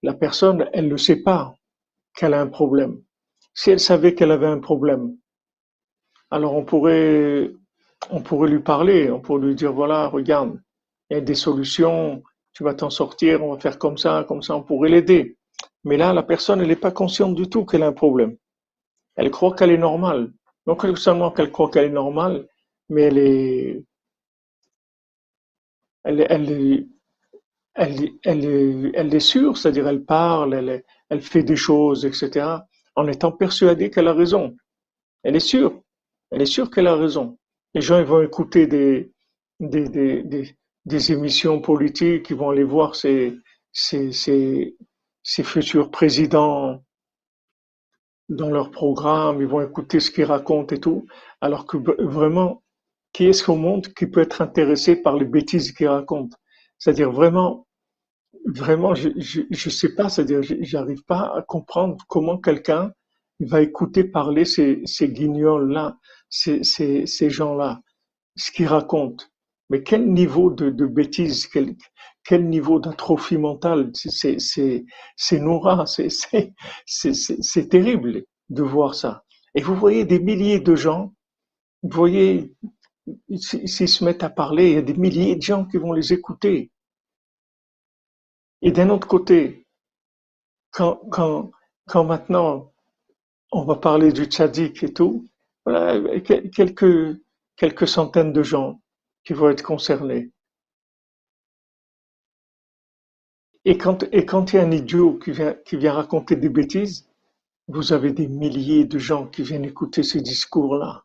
[0.02, 1.54] la personne, elle ne sait pas
[2.16, 3.00] qu'elle a un problème.
[3.54, 5.16] Si elle savait qu'elle avait un problème,
[6.32, 7.52] alors on pourrait,
[8.10, 10.60] on pourrait lui parler, on pourrait lui dire voilà, regarde,
[11.10, 14.42] il y a des solutions, tu vas t'en sortir, on va faire comme ça, comme
[14.42, 15.36] ça, on pourrait l'aider.
[15.84, 18.36] Mais là, la personne, elle n'est pas consciente du tout qu'elle a un problème.
[19.16, 20.32] Elle croit qu'elle est normale.
[20.66, 22.46] Non seulement qu'elle croit qu'elle est normale,
[22.88, 23.84] mais elle est,
[26.04, 26.86] elle, elle,
[27.74, 32.46] elle, elle, elle est sûre, c'est-à-dire elle parle, elle, elle fait des choses, etc.,
[32.94, 34.56] en étant persuadée qu'elle a raison.
[35.22, 35.80] Elle est sûre.
[36.30, 37.38] Elle est sûre qu'elle a raison.
[37.74, 39.12] Les gens ils vont écouter des,
[39.60, 43.36] des, des, des, des émissions politiques, ils vont aller voir ces,
[43.72, 44.76] ces, ces,
[45.22, 46.82] ces futurs présidents
[48.28, 51.06] dans leur programme, ils vont écouter ce qu'ils racontent et tout.
[51.40, 52.62] Alors que vraiment,
[53.12, 56.36] qui est-ce au monde qui peut être intéressé par les bêtises qu'ils racontent?
[56.78, 57.66] C'est-à-dire vraiment,
[58.46, 62.92] vraiment, je, je sais pas, c'est-à-dire, j'arrive pas à comprendre comment quelqu'un
[63.40, 65.96] va écouter parler ces, ces guignols-là,
[66.28, 67.80] ces gens-là,
[68.36, 69.24] ce qu'ils racontent.
[69.70, 71.74] Mais quel niveau de, de bêtises, quel,
[72.26, 74.84] quel niveau d'atrophie mentale, c'est, c'est,
[76.86, 79.24] c'est terrible de voir ça.
[79.54, 81.14] Et vous voyez des milliers de gens,
[81.82, 82.52] vous voyez,
[83.36, 86.12] s'ils se mettent à parler, il y a des milliers de gens qui vont les
[86.12, 86.70] écouter.
[88.62, 89.66] Et d'un autre côté,
[90.70, 91.50] quand
[91.94, 92.72] maintenant
[93.52, 95.28] on va parler du tzaddik et tout,
[95.64, 97.20] voilà, quelques,
[97.56, 98.80] quelques centaines de gens
[99.24, 100.30] qui vont être concernés.
[103.68, 107.08] Et quand, il y a un idiot qui vient, qui vient raconter des bêtises,
[107.66, 111.04] vous avez des milliers de gens qui viennent écouter ces discours-là.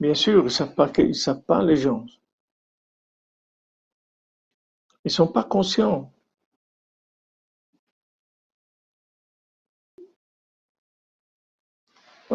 [0.00, 2.06] Bien sûr, ils savent pas qu'ils savent pas les gens.
[5.04, 6.10] Ils sont pas conscients.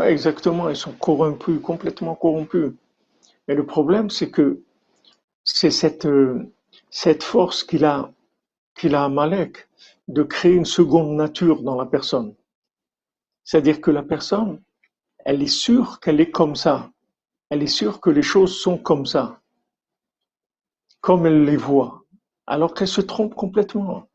[0.02, 2.72] Exactement, ils sont corrompus, complètement corrompus.
[3.48, 4.62] Mais le problème, c'est que
[5.44, 6.52] c'est cette, euh,
[6.90, 8.12] cette force qu'il a,
[8.76, 9.68] qu'il a à Malek
[10.08, 12.34] de créer une seconde nature dans la personne.
[13.44, 14.62] C'est-à-dire que la personne,
[15.26, 16.90] elle est sûre qu'elle est comme ça
[17.50, 19.42] elle est sûre que les choses sont comme ça,
[21.02, 22.04] comme elle les voit,
[22.46, 24.10] alors qu'elle se trompe complètement.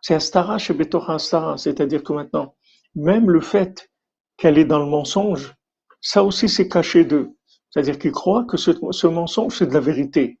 [0.00, 2.54] C'est Astara chez Betor Astara, c'est-à-dire que maintenant,
[2.94, 3.90] même le fait
[4.36, 5.54] qu'elle est dans le mensonge,
[6.00, 7.30] ça aussi c'est caché d'eux.
[7.70, 10.38] C'est-à-dire qu'ils croient que ce, mensonge c'est de la vérité.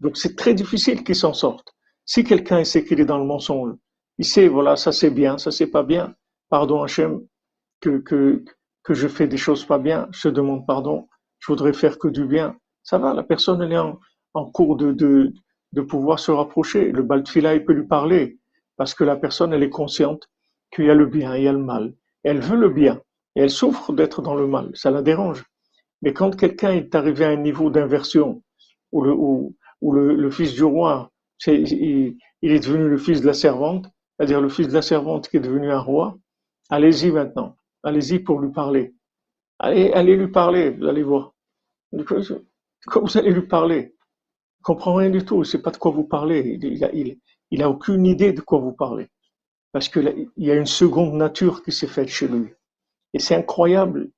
[0.00, 1.74] Donc c'est très difficile qu'ils s'en sortent.
[2.04, 3.74] Si quelqu'un sait qu'il est dans le mensonge,
[4.18, 6.14] il sait, voilà, ça c'est bien, ça c'est pas bien,
[6.48, 7.20] pardon Hachem,
[7.80, 8.44] que, que,
[8.82, 12.24] que je fais des choses pas bien, je demande pardon, je voudrais faire que du
[12.24, 12.56] bien.
[12.82, 13.98] Ça va, la personne, elle est en,
[14.34, 15.32] en cours de, de,
[15.72, 16.92] de pouvoir se rapprocher.
[16.92, 18.38] Le Baltfila, il peut lui parler
[18.76, 20.28] parce que la personne, elle est consciente
[20.70, 21.94] qu'il y a le bien, il y a le mal.
[22.22, 23.00] Elle veut le bien
[23.36, 24.70] et elle souffre d'être dans le mal.
[24.74, 25.44] Ça la dérange.
[26.02, 28.42] Mais quand quelqu'un est arrivé à un niveau d'inversion
[28.92, 29.02] où
[29.92, 31.12] le, fils du roi,
[31.46, 35.28] il, il, est devenu le fils de la servante, c'est-à-dire le fils de la servante
[35.28, 36.16] qui est devenu un roi,
[36.70, 37.56] allez-y maintenant.
[37.82, 38.94] Allez-y pour lui parler.
[39.58, 41.34] Allez, allez lui parler, vous allez voir.
[42.86, 43.94] Quand vous allez lui parler,
[44.58, 47.18] il comprend rien du tout, il sait pas de quoi vous parlez, il, a, il,
[47.50, 49.08] il a aucune idée de quoi vous parlez.
[49.72, 52.48] Parce qu'il y a une seconde nature qui s'est faite chez lui.
[53.16, 54.10] Et c'est incroyable,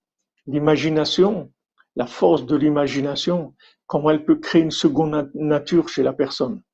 [0.49, 1.53] l'imagination,
[1.95, 3.55] la force de l'imagination,
[3.87, 6.65] comment elle peut créer une seconde nature chez la personne.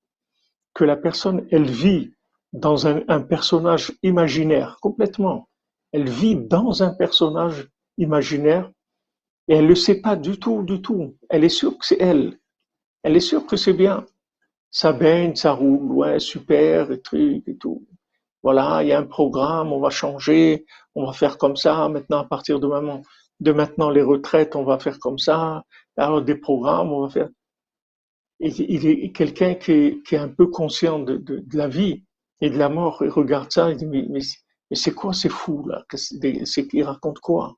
[0.73, 2.15] Que la personne, elle vit
[2.55, 5.51] dans un, personnage imaginaire, complètement.
[5.93, 8.73] Elle vit dans un personnage imaginaire
[9.47, 11.19] et elle ne le sait pas du tout, du tout.
[11.29, 12.39] Elle est sûre que c'est elle.
[13.03, 14.07] Elle est sûre que c'est bien.
[14.71, 17.87] Ça baigne, ça roule, ouais, super, et trucs et tout.
[18.45, 21.89] Voilà, il y a un programme, on va changer, on va faire comme ça.
[21.89, 23.01] Maintenant, à partir de maintenant,
[23.41, 25.65] de maintenant les retraites, on va faire comme ça.
[25.97, 27.31] Alors des programmes, on va faire.
[28.41, 32.05] Et il est quelqu'un qui est, un peu conscient de, la vie
[32.43, 33.03] et de la mort.
[33.03, 34.21] Il regarde ça, il dit mais
[34.77, 35.83] c'est quoi ces fous là?
[35.95, 37.55] C'est qu'ils racontent quoi?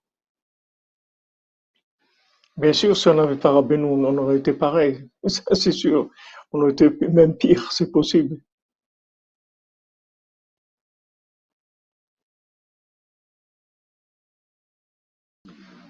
[2.57, 5.11] Bien sûr, si on n'avait pas Rabbeinu, on aurait été pareil.
[5.27, 6.09] Ça, c'est sûr.
[6.53, 8.41] On aurait été même pire, c'est possible.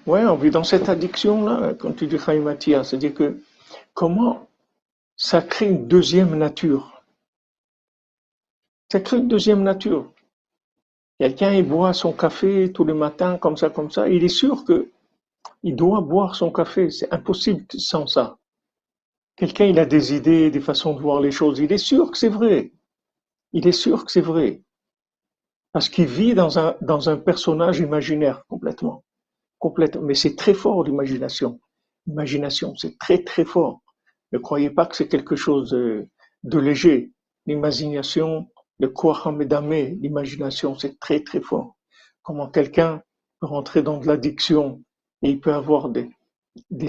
[0.06, 2.84] Ouais, on vit dans cette addiction-là, quand tu dis Chaïmatia.
[2.84, 3.40] C'est-à-dire que
[3.92, 4.46] comment
[5.16, 7.02] ça crée une deuxième nature?
[8.92, 10.12] Ça crée une deuxième nature.
[11.18, 14.08] Quelqu'un, il boit son café tous les matins, comme ça, comme ça.
[14.08, 14.90] Il est sûr que
[15.62, 18.36] il doit boire son café, c'est impossible sans ça.
[19.34, 22.18] Quelqu'un, il a des idées, des façons de voir les choses, il est sûr que
[22.18, 22.72] c'est vrai.
[23.52, 24.62] Il est sûr que c'est vrai.
[25.72, 26.58] Parce qu'il vit dans
[27.08, 29.02] un personnage imaginaire complètement.
[30.02, 31.60] Mais c'est très fort l'imagination.
[32.06, 33.80] L'imagination, c'est très très fort.
[34.32, 36.08] Ne croyez pas que c'est quelque chose de,
[36.44, 37.12] de léger.
[37.46, 41.76] L'imagination, le Kouachamedame, l'imagination, c'est très très fort.
[42.22, 43.02] Comment quelqu'un
[43.40, 44.82] peut rentrer dans de l'addiction,
[45.22, 46.10] et il peut avoir des,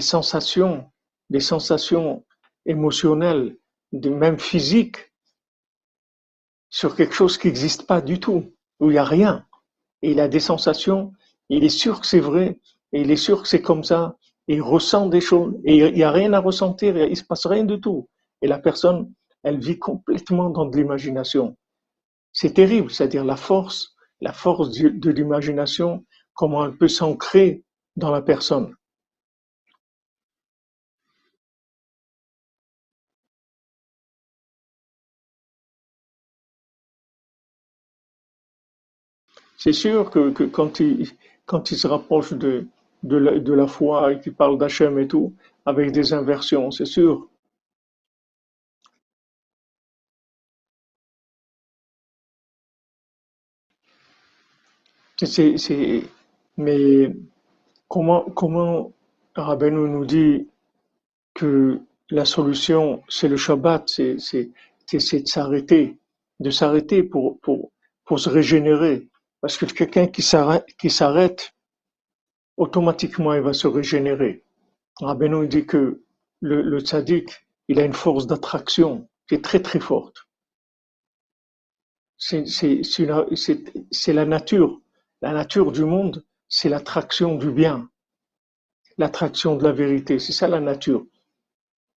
[0.00, 0.90] sensations,
[1.30, 2.24] des sensations
[2.66, 3.56] émotionnel,
[3.92, 5.12] de même physique,
[6.70, 9.46] sur quelque chose qui n'existe pas du tout, où il n'y a rien.
[10.02, 11.12] Et il a des sensations,
[11.48, 12.60] il est sûr que c'est vrai,
[12.92, 14.16] il est sûr que c'est comme ça,
[14.48, 17.46] il ressent des choses, et il n'y a rien à ressentir, il ne se passe
[17.46, 18.08] rien du tout.
[18.42, 21.56] Et la personne, elle vit complètement dans de l'imagination.
[22.32, 27.64] C'est terrible, c'est-à-dire la force, la force de l'imagination, comment elle peut s'ancrer
[27.96, 28.74] dans la personne.
[39.58, 41.08] C'est sûr que, que, quand, il,
[41.48, 42.66] quand il se rapproche de,
[43.02, 45.34] de, la, foi et qu'il parle d'Hachem et tout,
[45.64, 47.26] avec des inversions, c'est sûr.
[56.58, 57.12] Mais
[57.88, 58.92] comment, comment
[59.36, 60.48] nous dit
[61.34, 61.80] que
[62.10, 64.50] la solution, c'est le Shabbat, c'est, c'est,
[64.86, 65.96] c'est de s'arrêter,
[66.40, 67.70] de s'arrêter pour, pour,
[68.04, 69.08] pour se régénérer.
[69.40, 71.54] Parce que quelqu'un qui s'arrête,
[72.56, 74.44] automatiquement il va se régénérer.
[75.00, 76.02] Rabbeinu dit que
[76.40, 80.26] le, le tzaddik, il a une force d'attraction qui est très très forte.
[82.16, 84.80] C'est, c'est la nature.
[85.22, 87.88] La nature du monde, c'est l'attraction du bien,
[88.96, 90.18] l'attraction de la vérité.
[90.18, 91.06] C'est ça la nature.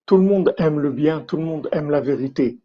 [0.05, 2.59] Tout le monde aime le bien, tout le monde aime la vérité.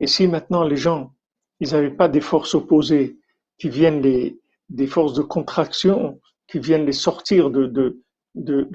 [0.00, 1.12] Et si maintenant les gens,
[1.60, 3.18] ils n'avaient pas des forces opposées,
[3.58, 4.38] qui viennent les,
[4.68, 8.00] des forces de contraction, qui viennent les sortir de, de,
[8.34, 8.68] de,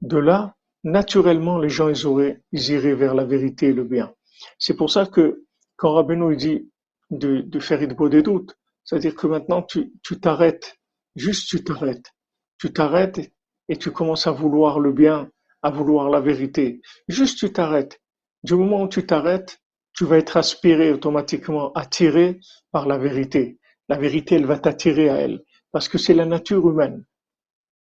[0.00, 4.12] de, là, naturellement, les gens, ils, auraient, ils iraient vers la vérité et le bien.
[4.58, 5.44] C'est pour ça que
[5.76, 6.70] quand Rabbeinu dit
[7.10, 10.76] de, de faire des doutes, c'est-à-dire que maintenant, tu, tu t'arrêtes,
[11.16, 12.12] juste tu t'arrêtes.
[12.58, 13.32] Tu t'arrêtes
[13.68, 15.30] et tu commences à vouloir le bien,
[15.62, 16.80] à vouloir la vérité.
[17.08, 18.00] Juste tu t'arrêtes.
[18.42, 19.58] Du moment où tu t'arrêtes,
[19.94, 22.40] tu vas être aspiré automatiquement, attiré
[22.72, 25.42] par la vérité la vérité, elle va t'attirer à elle,
[25.72, 27.04] parce que c'est la nature humaine.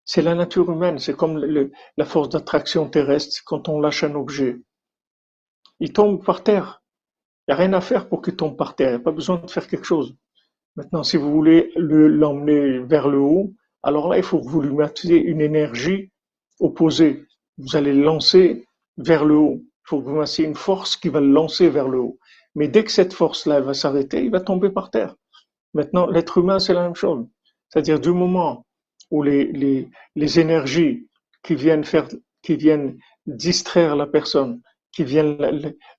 [0.03, 1.43] C'est la nature humaine, c'est comme
[1.97, 4.61] la force d'attraction terrestre quand on lâche un objet.
[5.79, 6.83] Il tombe par terre.
[7.47, 8.89] Il n'y a rien à faire pour qu'il tombe par terre.
[8.89, 10.15] Il n'y a pas besoin de faire quelque chose.
[10.75, 14.73] Maintenant, si vous voulez l'emmener vers le haut, alors là, il faut que vous lui
[14.73, 16.11] mettiez une énergie
[16.59, 17.25] opposée.
[17.57, 18.65] Vous allez le lancer
[18.97, 19.61] vers le haut.
[19.63, 22.19] Il faut que vous mettiez une force qui va le lancer vers le haut.
[22.55, 25.15] Mais dès que cette force-là va s'arrêter, il va tomber par terre.
[25.75, 27.27] Maintenant, l'être humain, c'est la même chose.
[27.69, 28.65] C'est-à-dire du moment
[29.11, 31.07] où les, les, les énergies
[31.43, 32.07] qui viennent faire,
[32.41, 34.61] qui viennent distraire la personne,
[34.93, 35.37] qui viennent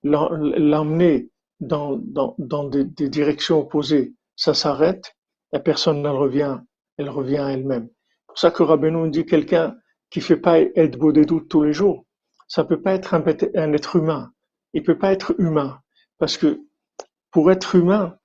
[0.03, 5.15] l'emmener dans, dans, dans des, directions opposées, ça s'arrête,
[5.53, 6.59] la personne elle revient,
[6.97, 7.89] elle revient à elle-même.
[7.89, 9.77] C'est pour ça que Rabbeinu dit quelqu'un
[10.09, 12.07] qui fait pas être beau des doutes tous les jours,
[12.49, 13.23] ça peut pas être un,
[13.57, 14.33] un être humain.
[14.73, 15.81] Il peut pas être humain.
[16.19, 16.61] Parce que
[17.31, 18.17] pour être humain,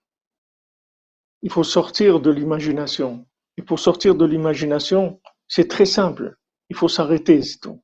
[1.41, 3.25] il faut sortir de l'imagination.
[3.57, 6.37] Et pour sortir de l'imagination, c'est très simple.
[6.69, 7.81] Il faut s'arrêter, c'est tout.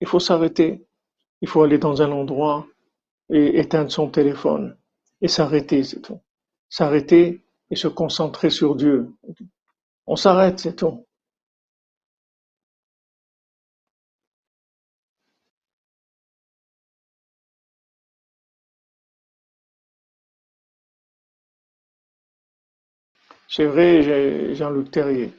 [0.00, 0.84] Il faut s'arrêter.
[1.40, 2.66] Il faut aller dans un endroit
[3.30, 4.76] et éteindre son téléphone
[5.20, 6.20] et s'arrêter, c'est tout.
[6.68, 9.10] S'arrêter et se concentrer sur Dieu.
[10.06, 11.06] On s'arrête, c'est tout.
[23.50, 25.32] C'est vrai, Jean-Luc Terrier.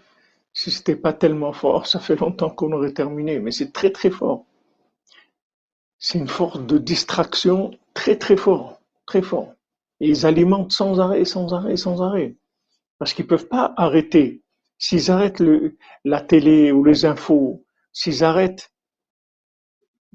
[0.52, 4.10] Si c'était pas tellement fort, ça fait longtemps qu'on aurait terminé, mais c'est très très
[4.10, 4.46] fort.
[6.00, 9.54] C'est une force de distraction très très fort, très fort.
[10.00, 12.36] Et ils alimentent sans arrêt, sans arrêt, sans arrêt.
[12.98, 14.42] Parce qu'ils peuvent pas arrêter.
[14.80, 15.44] S'ils arrêtent
[16.04, 18.74] la télé ou les infos, s'ils arrêtent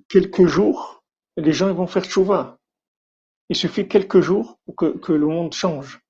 [0.08, 1.04] quelques jours,
[1.36, 2.58] les gens vont faire chouva.
[3.50, 6.03] Il suffit quelques jours pour que le monde change.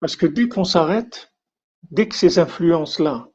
[0.00, 1.32] Parce que dès qu'on s'arrête,
[1.90, 3.28] dès que ces influences-là,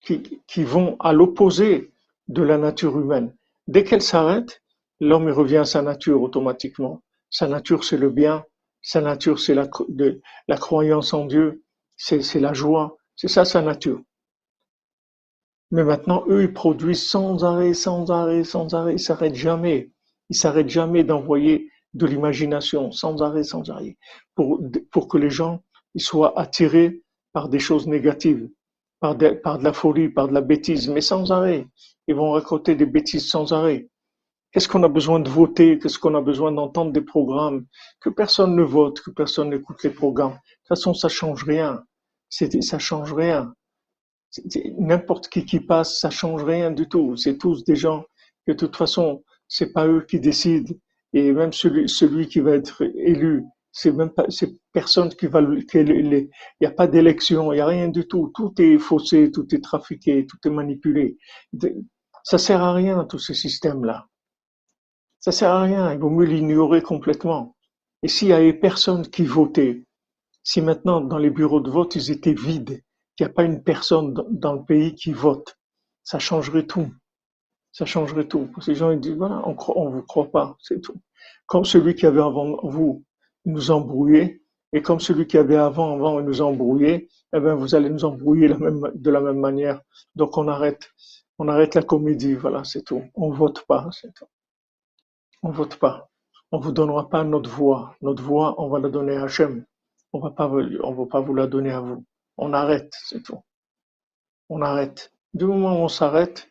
[0.00, 1.92] qui, qui vont à l'opposé
[2.28, 3.34] de la nature humaine,
[3.66, 4.62] dès qu'elles s'arrêtent,
[5.00, 7.02] l'homme revient à sa nature automatiquement.
[7.30, 8.44] Sa nature, c'est le bien.
[8.80, 9.68] Sa nature, c'est la,
[10.46, 11.62] la croyance en Dieu.
[11.96, 12.96] C'est la joie.
[13.16, 14.00] C'est ça sa nature.
[15.70, 18.94] Mais maintenant, eux, ils produisent sans arrêt, sans arrêt, sans arrêt.
[18.94, 19.90] Ils s'arrêtent jamais.
[20.30, 23.96] Ils s'arrêtent jamais d'envoyer de l'imagination, sans arrêt, sans arrêt,
[24.34, 25.62] pour, pour que les gens
[25.94, 28.48] ils soient attirés par des choses négatives,
[29.00, 31.66] par de, la folie, par de la bêtise, mais sans arrêt.
[32.06, 33.88] Ils vont raconter des bêtises sans arrêt.
[34.52, 35.78] Qu'est-ce qu'on a besoin de voter?
[35.78, 37.66] Qu'est-ce qu'on a besoin d'entendre des programmes?
[38.00, 40.32] Que personne ne vote, que personne n'écoute les programmes.
[40.32, 41.82] De toute façon, ça change rien.
[42.30, 43.52] Ça change rien.
[44.78, 47.16] N'importe qui qui passe, ça change rien du tout.
[47.16, 48.04] C'est tous des gens
[48.48, 50.74] de toute façon, c'est pas eux qui décident
[51.12, 53.44] Et même celui qui va être élu,
[53.80, 56.28] c'est même pas, c'est personne qui va, il
[56.60, 58.32] n'y a pas d'élection, il n'y a rien du tout.
[58.34, 61.16] Tout est faussé, tout est trafiqué, tout est manipulé.
[62.24, 64.08] Ça sert à rien, tous ces systèmes-là.
[65.20, 65.92] Ça sert à rien.
[65.92, 67.54] Il vaut mieux l'ignorer complètement.
[68.02, 69.84] Et s'il y avait personne qui votait,
[70.42, 72.82] si maintenant dans les bureaux de vote ils étaient vides,
[73.16, 75.56] qu'il n'y a pas une personne dans le pays qui vote,
[76.02, 76.90] ça changerait tout.
[77.70, 78.48] Ça changerait tout.
[78.52, 81.00] Parce que les gens ils disent voilà, on on vous croit pas, c'est tout.
[81.46, 83.04] Comme celui qui avait avant vous
[83.44, 87.90] nous embrouillait, et comme celui qui avait avant, avant nous embrouillait, eh ben vous allez
[87.90, 89.80] nous embrouiller de la même manière.
[90.14, 90.90] Donc on arrête,
[91.38, 93.02] on arrête la comédie, voilà, c'est tout.
[93.14, 94.26] On vote pas, c'est tout.
[95.42, 96.10] On vote pas.
[96.50, 97.94] On vous donnera pas notre voix.
[98.02, 99.64] Notre voix, on va la donner à Hachem.
[100.12, 102.04] On va pas, on va pas vous la donner à vous.
[102.38, 103.40] On arrête, c'est tout.
[104.48, 105.12] On arrête.
[105.34, 106.50] Du moment où on s'arrête,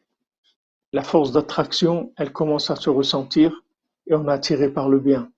[0.93, 3.61] la force d'attraction, elle commence à se ressentir
[4.05, 5.29] et on est attiré par le bien.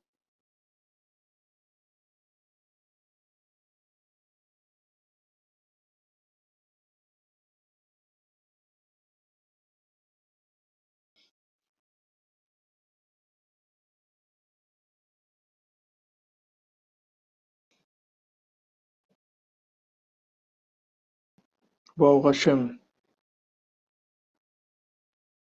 [21.98, 22.80] Waouh Hachem.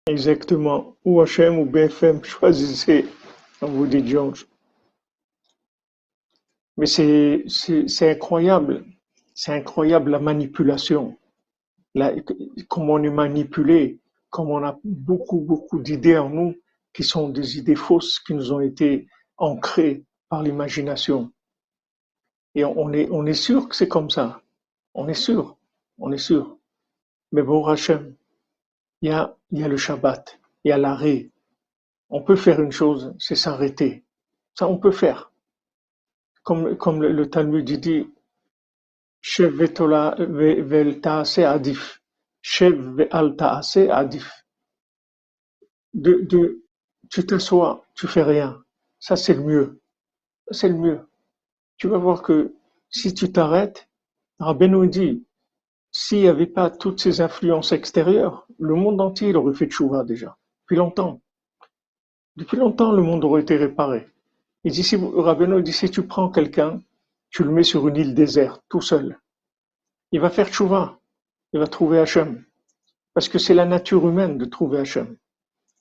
[0.08, 0.96] Exactement.
[1.04, 3.06] Ou Hachem ou BFM, choisissez.
[3.62, 4.48] On vous dit George.
[6.78, 7.46] Mais c'est,
[8.02, 8.86] incroyable.
[9.34, 11.18] C'est incroyable la manipulation.
[11.96, 12.14] La-
[12.70, 14.00] comment on est manipulé.
[14.30, 16.56] Comme on a beaucoup, beaucoup d'idées en nous
[16.94, 19.08] qui sont des idées fausses qui nous ont été
[19.38, 21.32] ancrées par l'imagination.
[22.56, 24.42] Et on est, on est sûr que c'est comme ça.
[24.94, 25.57] On est sûr.
[26.00, 26.58] On est sûr.
[27.32, 28.16] Mais bon, Hachem,
[29.02, 29.38] il y a,
[29.68, 30.40] le Shabbat.
[30.64, 31.32] Il y a l'arrêt.
[32.10, 34.06] On peut faire une chose, c'est s'arrêter.
[34.56, 35.32] Ça, on peut faire.
[36.44, 36.68] Comme,
[37.02, 38.08] le, Talmud dit,
[39.22, 42.02] Shev vetola ve- vel taase adif.
[42.42, 44.46] Shev ve al taase adif.
[45.94, 46.64] De, de,
[47.10, 48.64] tu t'assois, tu fais rien.
[49.00, 49.82] Ça, c'est le mieux.
[50.52, 51.10] C'est le mieux.
[51.78, 52.54] Tu vas voir que
[52.90, 53.90] si tu t'arrêtes,
[54.40, 55.27] Rabbeinu dit,
[56.00, 60.38] s'il n'y avait pas toutes ces influences extérieures, le monde entier aurait fait tchouva déjà.
[60.62, 61.22] Depuis longtemps.
[62.36, 64.06] Depuis longtemps, le monde aurait été réparé.
[64.64, 66.84] Il dit, si, Rabbeinu tu prends quelqu'un,
[67.32, 69.18] tu le mets sur une île déserte, tout seul,
[70.12, 71.00] il va faire tchouva,
[71.52, 72.46] il va trouver Hachem.
[73.16, 75.18] Parce que c'est la nature humaine de trouver Hachem.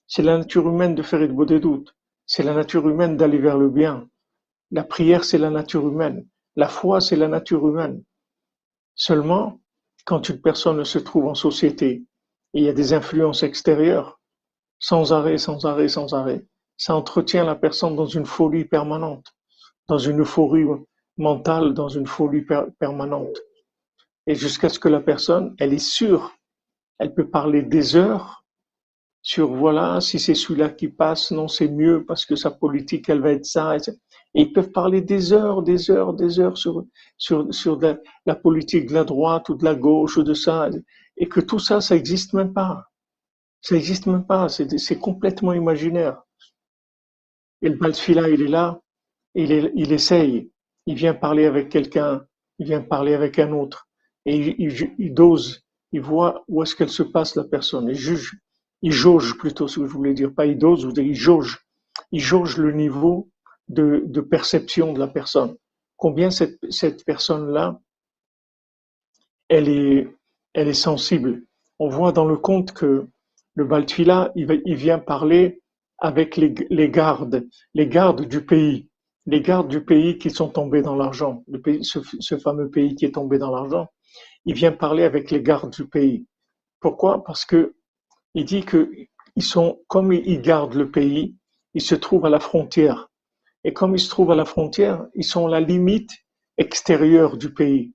[0.07, 1.95] C'est la nature humaine de faire de doutes.
[2.25, 4.09] C'est la nature humaine d'aller vers le bien.
[4.71, 6.27] La prière, c'est la nature humaine.
[6.57, 8.03] La foi, c'est la nature humaine.
[8.95, 9.61] Seulement,
[10.07, 12.05] quand une personne se trouve en société,
[12.55, 14.21] il y a des influences extérieures,
[14.79, 16.47] sans arrêt, sans arrêt, sans arrêt,
[16.79, 19.27] ça entretient la personne dans une folie permanente,
[19.89, 20.67] dans une euphorie
[21.19, 23.37] mentale, dans une folie per- permanente.
[24.27, 26.35] Et jusqu'à ce que la personne, elle est sûre,
[26.99, 28.45] elle peut parler des heures
[29.23, 33.21] sur voilà, si c'est celui-là qui passe, non, c'est mieux parce que sa politique, elle
[33.21, 33.77] va être ça.
[33.77, 33.93] Et, ça.
[34.35, 36.85] Et ils peuvent parler des heures, des heures, des heures sur,
[37.17, 37.81] sur, sur
[38.27, 40.69] la, politique de la droite ou de la gauche ou de ça.
[41.17, 42.85] Et que tout ça, ça n'existe même pas.
[43.63, 44.49] Ça n'existe même pas.
[44.49, 46.23] C'est complètement imaginaire.
[47.63, 48.81] Et le Baltfila, il est là,
[49.35, 50.51] il, il essaye.
[50.87, 52.25] Il vient parler avec quelqu'un,
[52.59, 53.89] il vient parler avec un autre.
[54.27, 57.89] Et il, il, il dose, il voit où est-ce qu'elle se passe, la personne.
[57.89, 58.39] Il juge,
[58.83, 60.33] il jauge plutôt, ce que je voulais dire.
[60.35, 61.67] Pas il dose, il jauge.
[62.13, 63.31] Il jauge le niveau
[63.69, 65.57] de, de perception de la personne.
[65.97, 67.81] Combien cette, cette personne-là,
[69.49, 70.09] elle est,
[70.55, 71.43] elle est sensible.
[71.79, 73.07] On voit dans le conte que
[73.55, 75.63] le Baltfila, il, vient parler
[75.99, 78.89] avec les, les gardes, les gardes du pays,
[79.25, 82.95] les gardes du pays qui sont tombés dans l'argent, le pays, ce, ce fameux pays
[82.95, 83.89] qui est tombé dans l'argent.
[84.45, 86.27] Il vient parler avec les gardes du pays.
[86.81, 87.25] Pourquoi?
[87.25, 87.75] Parce que
[88.35, 88.91] il dit que
[89.37, 91.37] ils sont, comme ils gardent le pays,
[91.75, 93.09] ils se trouvent à la frontière.
[93.67, 96.13] Et comme ils se trouvent à la frontière, ils sont à la limite
[96.57, 97.95] extérieure du pays.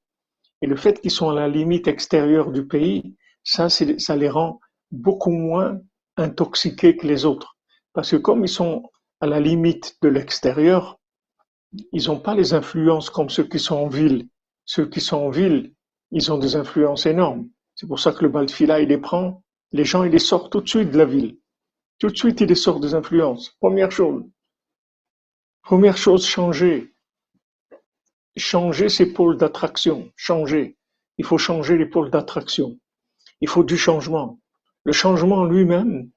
[0.62, 3.70] Et le fait qu'ils sont à la limite extérieure du pays, ça,
[4.18, 4.60] les rend
[4.92, 5.80] beaucoup moins
[6.18, 7.56] intoxiqués que les autres.
[7.94, 8.84] Parce que comme ils sont
[9.22, 11.00] à la limite de l'extérieur,
[11.94, 14.28] ils n'ont pas les influences comme ceux qui sont en ville.
[14.66, 15.74] Ceux qui sont en ville,
[16.12, 17.48] ils ont des influences énormes.
[17.76, 19.42] C'est pour ça que le Baltfila, il les prend,
[19.72, 21.38] les gens, il les sort tout de suite de la ville.
[21.98, 23.52] Tout de suite, il les sort des influences.
[23.62, 24.22] Première chose.
[25.64, 26.94] Première chose, changer.
[28.36, 30.12] Changer ses pôles d'attraction.
[30.16, 30.78] Changer.
[31.18, 32.80] Il faut changer les pôles d'attraction.
[33.42, 34.40] Il faut du changement.
[34.84, 36.10] Le changement lui-même,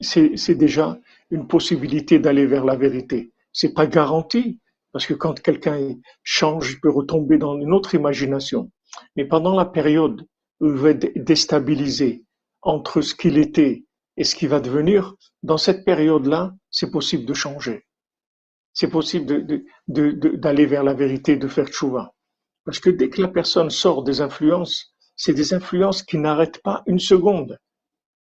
[0.00, 0.98] c'est déjà
[1.30, 3.32] une possibilité d'aller vers la vérité.
[3.52, 4.60] C'est pas garanti,
[4.92, 8.70] parce que quand quelqu'un change, il peut retomber dans une autre imagination.
[9.16, 10.26] Mais pendant la période
[10.60, 12.24] où il va être déstabilisé
[12.62, 13.84] entre ce qu'il était
[14.16, 17.84] et ce qui va devenir, dans cette période-là, c'est possible de changer.
[18.72, 22.12] C'est possible d'aller vers la vérité, de faire tchouva.
[22.64, 26.82] Parce que dès que la personne sort des influences, c'est des influences qui n'arrêtent pas
[26.86, 27.58] une seconde.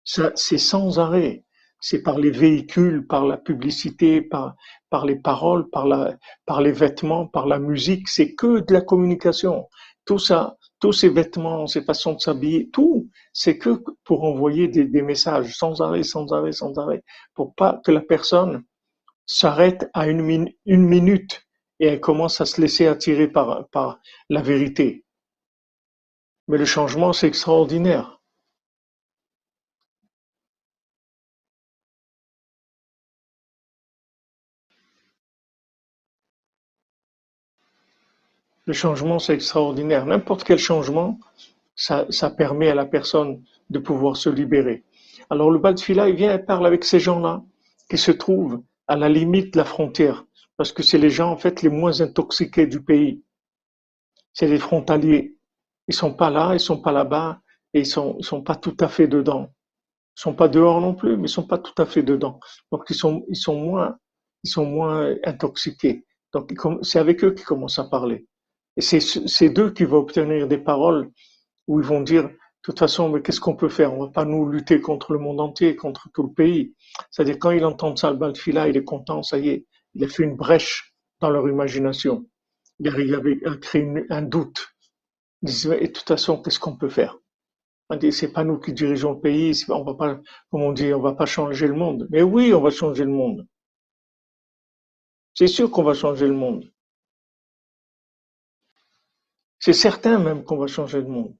[0.03, 1.43] C'est sans arrêt.
[1.79, 4.55] C'est par les véhicules, par la publicité, par,
[5.05, 8.07] les paroles, par les vêtements, par la musique.
[8.07, 9.67] C'est que de la communication.
[10.05, 14.85] Tout ça, tous ces vêtements, ces façons de s'habiller, tout, c'est que pour envoyer des,
[14.85, 18.63] des, messages sans arrêt, sans arrêt, sans arrêt, pour pas que la personne
[19.25, 20.21] s'arrête à une,
[20.65, 21.45] minute
[21.79, 23.99] et elle commence à se laisser attirer par,
[24.29, 25.05] la vérité.
[26.47, 28.19] Mais le changement, c'est extraordinaire.
[38.65, 40.05] Le changement, c'est extraordinaire.
[40.05, 41.19] N'importe quel changement,
[41.75, 42.05] ça,
[42.37, 44.83] permet à la personne de pouvoir se libérer.
[45.29, 47.43] Alors le Badfila, il vient et parle avec ces gens-là
[47.89, 50.25] qui se trouvent à la limite de la frontière,
[50.57, 53.23] parce que c'est les gens en fait les moins intoxiqués du pays.
[54.33, 55.37] C'est les frontaliers.
[55.87, 57.41] Ils sont pas là, ils sont pas là-bas,
[57.73, 59.49] et ils sont, ils sont pas tout à fait dedans.
[60.17, 62.39] Ils sont pas dehors non plus, mais ils sont pas tout à fait dedans.
[62.71, 63.97] Donc ils sont, ils sont moins,
[64.43, 66.05] ils sont moins intoxiqués.
[66.33, 68.27] Donc c'est avec eux qu'ils commencent à parler.
[68.77, 71.09] Et c'est d'eux qui vont obtenir des paroles
[71.67, 72.29] où ils vont dire,
[72.63, 73.93] toute façon, mais qu'est-ce qu'on peut faire?
[73.93, 76.75] On va pas nous lutter contre le monde entier, contre tout le pays.
[77.11, 80.07] C'est-à-dire quand ils entendent ça, le Balfila, il est content, ça y est, il a
[80.07, 82.25] fait une brèche dans leur imagination.
[82.79, 84.73] Il avait créé un doute.
[85.41, 87.17] Ils disent, et de toute façon, qu'est-ce qu'on peut faire?
[88.11, 91.13] C'est pas nous qui dirigeons le pays, on va pas, comme on dit, on va
[91.13, 92.07] pas changer le monde.
[92.09, 93.45] Mais oui, on va changer le monde.
[95.35, 96.71] C'est sûr qu'on va changer le monde.
[99.59, 101.35] C'est certain même qu'on va changer de monde.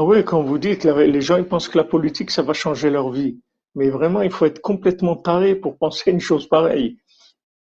[0.00, 2.88] Ah oui, quand vous dites, les gens ils pensent que la politique, ça va changer
[2.88, 3.40] leur vie.
[3.74, 6.98] Mais vraiment, il faut être complètement taré pour penser une chose pareille.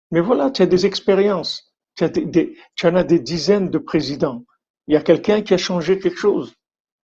[0.09, 1.71] Mais voilà, tu as des expériences.
[1.95, 2.09] Tu, as
[2.87, 4.43] en as des dizaines de présidents.
[4.87, 6.55] Il y a quelqu'un qui a changé quelque chose.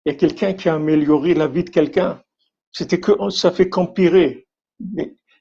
[0.05, 2.21] Il y a quelqu'un qui a amélioré la vie de quelqu'un.
[2.71, 4.45] C'était que ça fait qu'empirer.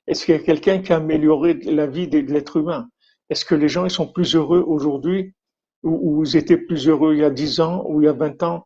[0.06, 2.88] Est-ce qu'il y a quelqu'un qui a amélioré la vie de l'être humain?
[3.28, 5.34] Est-ce que les gens ils sont plus heureux aujourd'hui?
[5.82, 8.42] Ou, ils étaient plus heureux il y a 10 ans ou il y a 20
[8.44, 8.64] ans?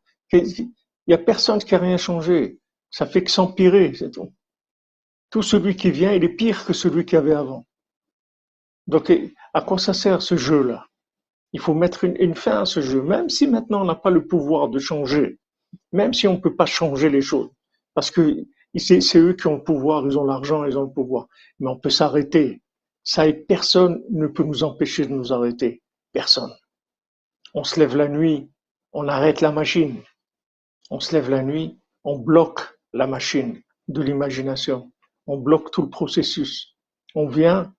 [1.09, 2.59] N'y a personne qui a rien changé.
[2.91, 4.33] Ça fait que s'empirer, c'est tout.
[5.31, 7.67] Tout celui qui vient, il est pire que celui qui avait avant.
[8.87, 9.13] Donc,
[9.55, 10.87] à quoi ça sert ce jeu-là?
[11.53, 14.11] Il faut mettre une, une, fin à ce jeu, même si maintenant on n'a pas
[14.11, 15.39] le pouvoir de changer,
[15.93, 17.51] même si on ne peut pas changer les choses,
[17.95, 18.45] parce que
[18.79, 21.29] c'est eux qui ont le pouvoir, ils ont l'argent, ils ont le pouvoir,
[21.59, 22.63] mais on peut s'arrêter.
[23.05, 25.83] Ça et personne ne peut nous empêcher de nous arrêter.
[26.13, 26.55] Personne.
[27.55, 28.51] On se lève la nuit,
[28.93, 30.03] on arrête la machine.
[30.95, 32.61] On se lève la nuit, on bloque
[32.93, 34.93] la machine de l'imagination.
[35.27, 36.77] On bloque tout le processus.
[37.15, 37.75] On vient,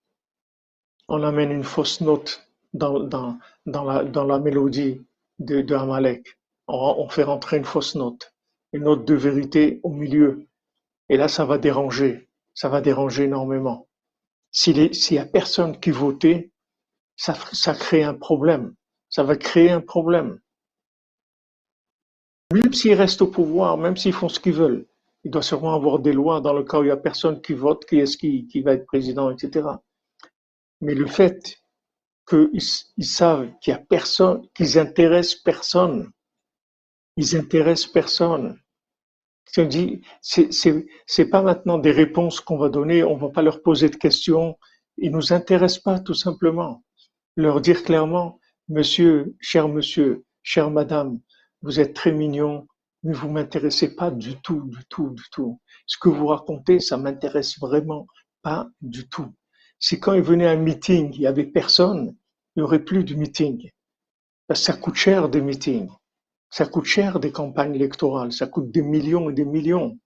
[1.08, 3.38] on amène une fausse note dans,
[3.68, 5.06] la, mélodie
[5.38, 6.40] de, de Amalek.
[6.68, 8.34] On, fait rentrer une fausse note,
[8.72, 10.48] une note de vérité au milieu.
[11.08, 12.28] Et là, ça va déranger.
[12.56, 13.88] Ça va déranger énormément.
[14.50, 16.52] S'il n'y a personne qui votait,
[17.16, 18.74] ça crée un problème.
[19.10, 20.40] Ça va créer un problème.
[22.54, 24.86] Même s'ils restent au pouvoir, même s'ils font ce qu'ils veulent,
[25.24, 27.54] il doit sûrement avoir des lois dans le cas où il n'y a personne qui
[27.54, 29.68] vote, qui est-ce qui, qui va être président, etc.
[30.80, 31.58] Mais le fait
[32.30, 32.62] qu'ils
[32.98, 36.12] ils savent qu'il y a personne, qu'ils intéressent personne,
[37.18, 38.60] ils intéressent personne,
[40.22, 44.60] c'est pas maintenant des réponses qu'on va donner, on va pas leur poser de questions.
[44.98, 46.84] Ils nous intéressent pas, tout simplement.
[47.36, 48.40] Leur dire clairement,
[48.70, 51.20] monsieur, cher monsieur, chère madame,
[51.64, 52.68] vous êtes très mignon,
[53.02, 55.60] mais vous m'intéressez pas du tout, du tout, du tout.
[55.88, 58.06] Ce que vous racontez, ça m'intéresse vraiment
[58.42, 59.34] pas du tout.
[59.80, 62.16] C'est quand ils venaient à un meeting, il y avait personne,
[62.56, 63.70] il n'y aurait plus de meeting.
[64.48, 65.90] Que ça coûte cher des meetings.
[66.50, 69.98] Ça coûte cher des campagnes électorales, ça coûte des millions et des millions.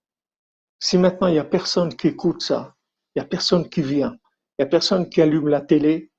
[0.80, 2.74] Si maintenant il n'y a personne qui écoute ça,
[3.14, 4.16] il n'y a personne qui vient,
[4.58, 6.10] il n'y a personne qui allume la télé,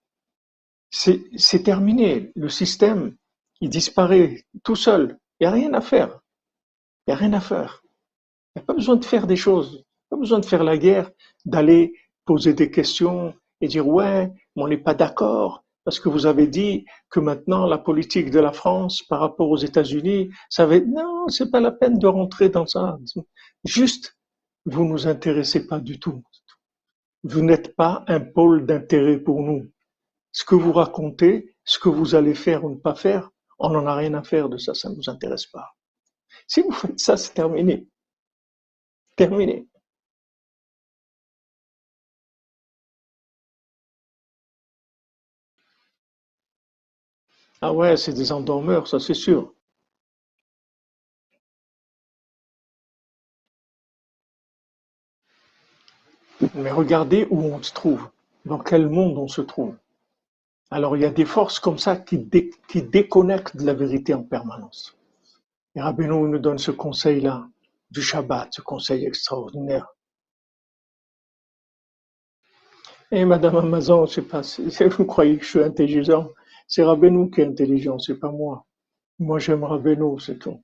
[0.91, 2.31] c'est terminé.
[2.35, 3.15] Le système,
[3.61, 5.18] il disparaît tout seul.
[5.39, 6.19] Il n'y a rien à faire.
[7.07, 7.81] Il n'y a rien à faire.
[8.55, 9.83] Il n'y a pas besoin de faire des choses.
[10.09, 11.11] Pas besoin de faire la guerre,
[11.45, 11.93] d'aller
[12.25, 16.45] poser des questions et dire ouais, mais on n'est pas d'accord parce que vous avez
[16.45, 20.87] dit que maintenant la politique de la France par rapport aux États-Unis, ça va être
[20.87, 22.99] non, c'est pas la peine de rentrer dans ça.
[23.65, 24.15] Juste,
[24.65, 26.21] vous nous intéressez pas du tout.
[27.23, 29.71] Vous n'êtes pas un pôle d'intérêt pour nous.
[30.31, 33.85] Ce que vous racontez, ce que vous allez faire ou ne pas faire, on n'en
[33.87, 35.75] a rien à faire de ça, ça ne nous intéresse pas.
[36.47, 37.87] Si vous faites ça, c'est terminé.
[39.15, 39.67] Terminé.
[47.61, 49.53] Ah ouais, c'est des endormeurs, ça c'est sûr.
[56.55, 58.09] Mais regardez où on se trouve,
[58.45, 59.75] dans quel monde on se trouve.
[60.71, 64.95] Alors il y a des forces comme ça qui, déconnectent de la vérité en permanence.
[65.75, 67.47] Et Rabbeinu nous donne ce conseil-là
[67.89, 69.87] du Shabbat, ce conseil extraordinaire.
[73.11, 74.41] Et Madame Amazon, je sais pas,
[74.97, 76.29] vous croyez que je suis intelligent,
[76.67, 78.65] c'est Rabbeinu qui est intelligent, c'est pas moi.
[79.17, 80.61] Moi j'aime Rabbeinu, c'est tout.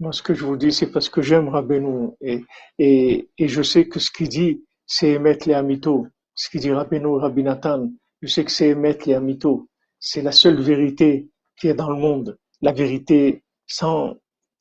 [0.00, 4.00] Moi ce que je vous dis, c'est parce que j'aime Rabbeinu et, je sais que
[4.00, 6.08] ce qu'il dit, c'est émettre les amito.
[6.34, 7.88] Ce qu'il dit Rabbeinu Rabbi Nathan,
[8.26, 9.68] je sais que c'est émettre les amito.
[10.00, 12.38] C'est la seule vérité qui est dans le monde.
[12.60, 14.14] La vérité sans,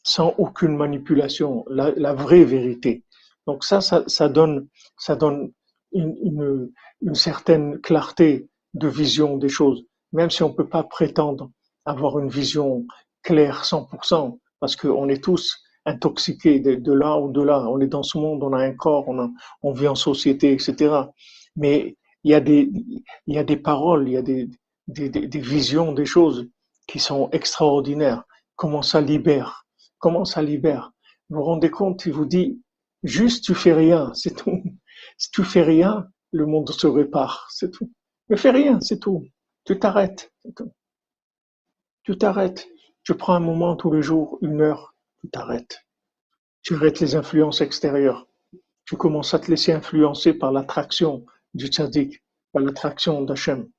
[0.04, 3.04] sans aucune manipulation, la, vraie vérité.
[3.48, 5.52] Donc ça, ça, ça donne, ça donne
[5.92, 11.50] une, une, certaine clarté de vision des choses même si on ne peut pas prétendre
[11.86, 12.86] avoir une vision
[13.24, 17.68] claire 100%, parce qu'on est tous intoxiqués de, là ou de là.
[17.70, 19.34] On est dans ce monde, on a un corps, on,
[19.64, 20.96] on vit en société, etc.
[21.58, 22.40] Mais il y a
[23.44, 24.50] des, paroles, il y a des,
[25.40, 26.50] visions, des choses
[26.88, 28.24] qui sont extraordinaires.
[28.56, 29.66] Comment ça libère?
[30.00, 30.92] Comment ça libère?
[31.30, 32.62] Vous vous rendez compte Il vous dit,
[33.04, 34.62] juste tu fais rien, c'est tout.
[35.18, 37.92] Si tu fais rien, le monde se répare, c'est tout.
[38.30, 39.26] Ne fais rien, c'est tout.
[39.66, 40.32] Tu t'arrêtes.
[42.04, 42.68] Tu t'arrêtes.
[43.04, 45.86] Tu prends un moment tous les jours, une heure, tu t'arrêtes.
[46.62, 48.28] Tu arrêtes les influences extérieures.
[48.86, 53.70] Tu commences à te laisser influencer par l'attraction du tzaddik, par l'attraction d'Hachem,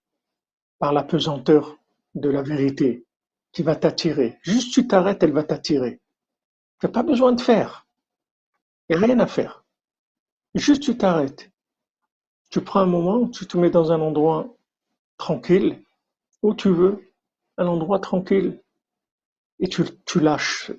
[0.78, 1.78] par la pesanteur
[2.14, 3.06] de la vérité
[3.52, 4.38] qui va t'attirer.
[4.42, 6.00] Juste tu t'arrêtes, elle va t'attirer.
[6.80, 7.86] Tu n'as pas besoin de faire.
[8.88, 9.64] Il n'y a rien à faire.
[10.54, 11.50] Juste tu t'arrêtes.
[12.50, 14.54] Tu prends un moment, tu te mets dans un endroit
[15.16, 15.82] tranquille,
[16.42, 17.12] où tu veux,
[17.56, 18.60] un endroit tranquille,
[19.60, 20.72] et tu, tu lâches,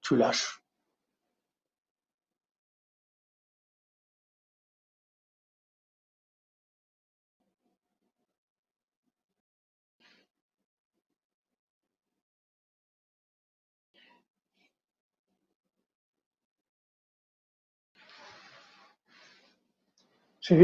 [0.00, 0.62] tu lâches.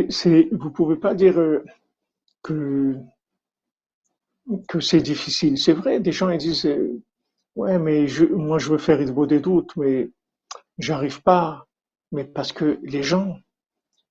[0.08, 1.62] C'est, vous pouvez pas dire euh,
[2.42, 2.96] que,
[4.80, 5.58] c'est difficile.
[5.58, 7.02] C'est vrai, des gens ils disent euh,
[7.56, 10.10] ouais mais moi je veux faire beau des doutes mais
[10.78, 11.66] j'arrive pas.
[12.12, 13.38] Mais parce que les gens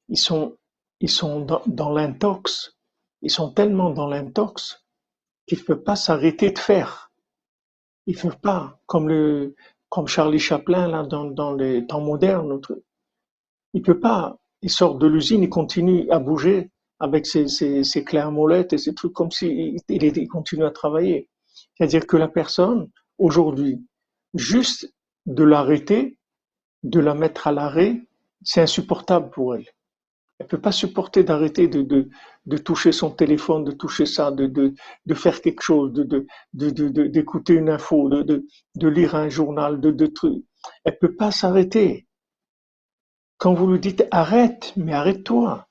[0.09, 0.57] ils sont
[0.99, 2.77] ils sont dans, dans l'intox,
[3.21, 4.85] ils sont tellement dans l'intox
[5.47, 7.11] qu'ils ne peuvent pas s'arrêter de faire.
[8.05, 9.55] Ils ne peuvent pas, comme le
[9.89, 12.61] comme Charlie Chaplin là dans, dans les temps modernes.
[13.73, 14.37] Il peut pas.
[14.63, 19.13] Il sort de l'usine, il continue à bouger avec ses, ses, ses et ces trucs
[19.13, 21.29] comme s'il il, il continue à travailler.
[21.75, 23.85] C'est-à-dire que la personne, aujourd'hui,
[24.33, 24.93] juste
[25.25, 26.17] de l'arrêter,
[26.83, 28.01] de la mettre à l'arrêt,
[28.41, 29.67] c'est insupportable pour elle.
[30.39, 32.09] Elle peut pas supporter d'arrêter de, de,
[32.45, 34.73] de, toucher son téléphone, de toucher ça, de, de,
[35.05, 35.93] de faire quelque chose,
[36.53, 38.45] d'écouter une info, de,
[38.75, 40.43] de, lire un journal, de, de trucs.
[40.83, 42.07] Elle peut pas s'arrêter.
[43.43, 45.67] Quand vous lui dites arrête, mais arrête-toi,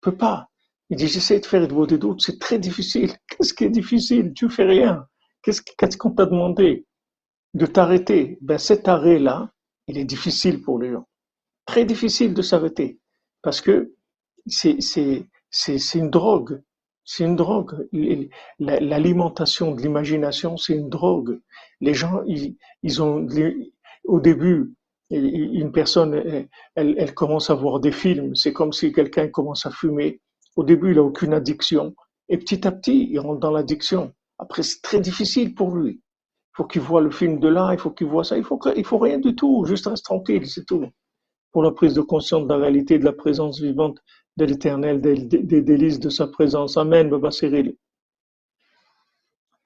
[0.00, 0.50] peut pas.
[0.90, 3.12] Il dit, j'essaie de faire de des doutes, c'est très difficile.
[3.28, 4.32] Qu'est-ce qui est difficile?
[4.34, 5.06] Tu fais rien.
[5.44, 6.84] Qu'est-ce qu'on t'a demandé?
[7.54, 8.38] De t'arrêter?
[8.40, 9.52] Ben, cet arrêt-là,
[9.86, 11.06] il est difficile pour les gens.
[11.64, 12.98] Très difficile de s'arrêter.
[13.40, 13.94] Parce que
[14.48, 14.80] c'est
[15.94, 16.60] une drogue.
[17.04, 17.88] C'est une drogue.
[18.58, 21.40] L'alimentation de l'imagination, c'est une drogue.
[21.80, 23.24] Les gens, ils, ils ont,
[24.06, 24.74] au début,
[25.18, 26.14] une personne,
[26.74, 28.34] elle, elle commence à voir des films.
[28.34, 30.20] C'est comme si quelqu'un commence à fumer
[30.56, 31.94] au début, il n'a aucune addiction.
[32.28, 34.12] Et petit à petit, il rentre dans l'addiction.
[34.38, 35.92] Après, c'est très difficile pour lui.
[35.92, 38.36] Il faut qu'il voit le film de là, il faut qu'il voit ça.
[38.36, 39.64] Il faut, il faut rien du tout.
[39.64, 40.84] Juste reste tranquille, c'est tout.
[41.52, 43.98] Pour la prise de conscience de la réalité, de la présence vivante
[44.36, 45.16] de l'éternel, des,
[45.62, 46.76] délices de sa présence.
[46.76, 47.76] Amen, Baba Cyril.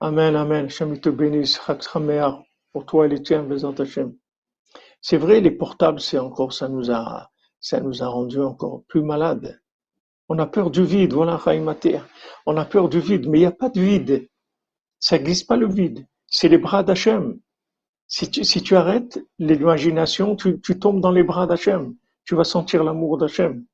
[0.01, 0.66] Amen, Amen.
[0.66, 1.61] Hashem te bénisse.
[2.72, 3.47] Pour toi et les tiens,
[3.78, 4.14] Hashem.
[5.01, 7.30] C'est vrai, les portables, c'est encore, ça nous a,
[7.61, 9.61] ça rendu encore plus malades.
[10.28, 11.40] On a peur du vide, voilà.
[12.47, 14.28] On a peur du vide, mais il n'y a pas de vide.
[14.99, 16.07] Ça n'existe pas le vide.
[16.26, 17.38] C'est les bras d'Hachem.
[18.09, 21.94] Si tu, arrêtes l'imagination, tu, tombes dans les bras d'Hachem.
[22.24, 23.64] Tu vas sentir l'amour d'Hachem.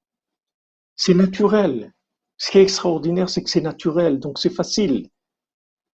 [0.96, 1.92] C'est naturel.
[2.36, 5.08] Ce qui est extraordinaire, c'est que c'est naturel, donc c'est facile.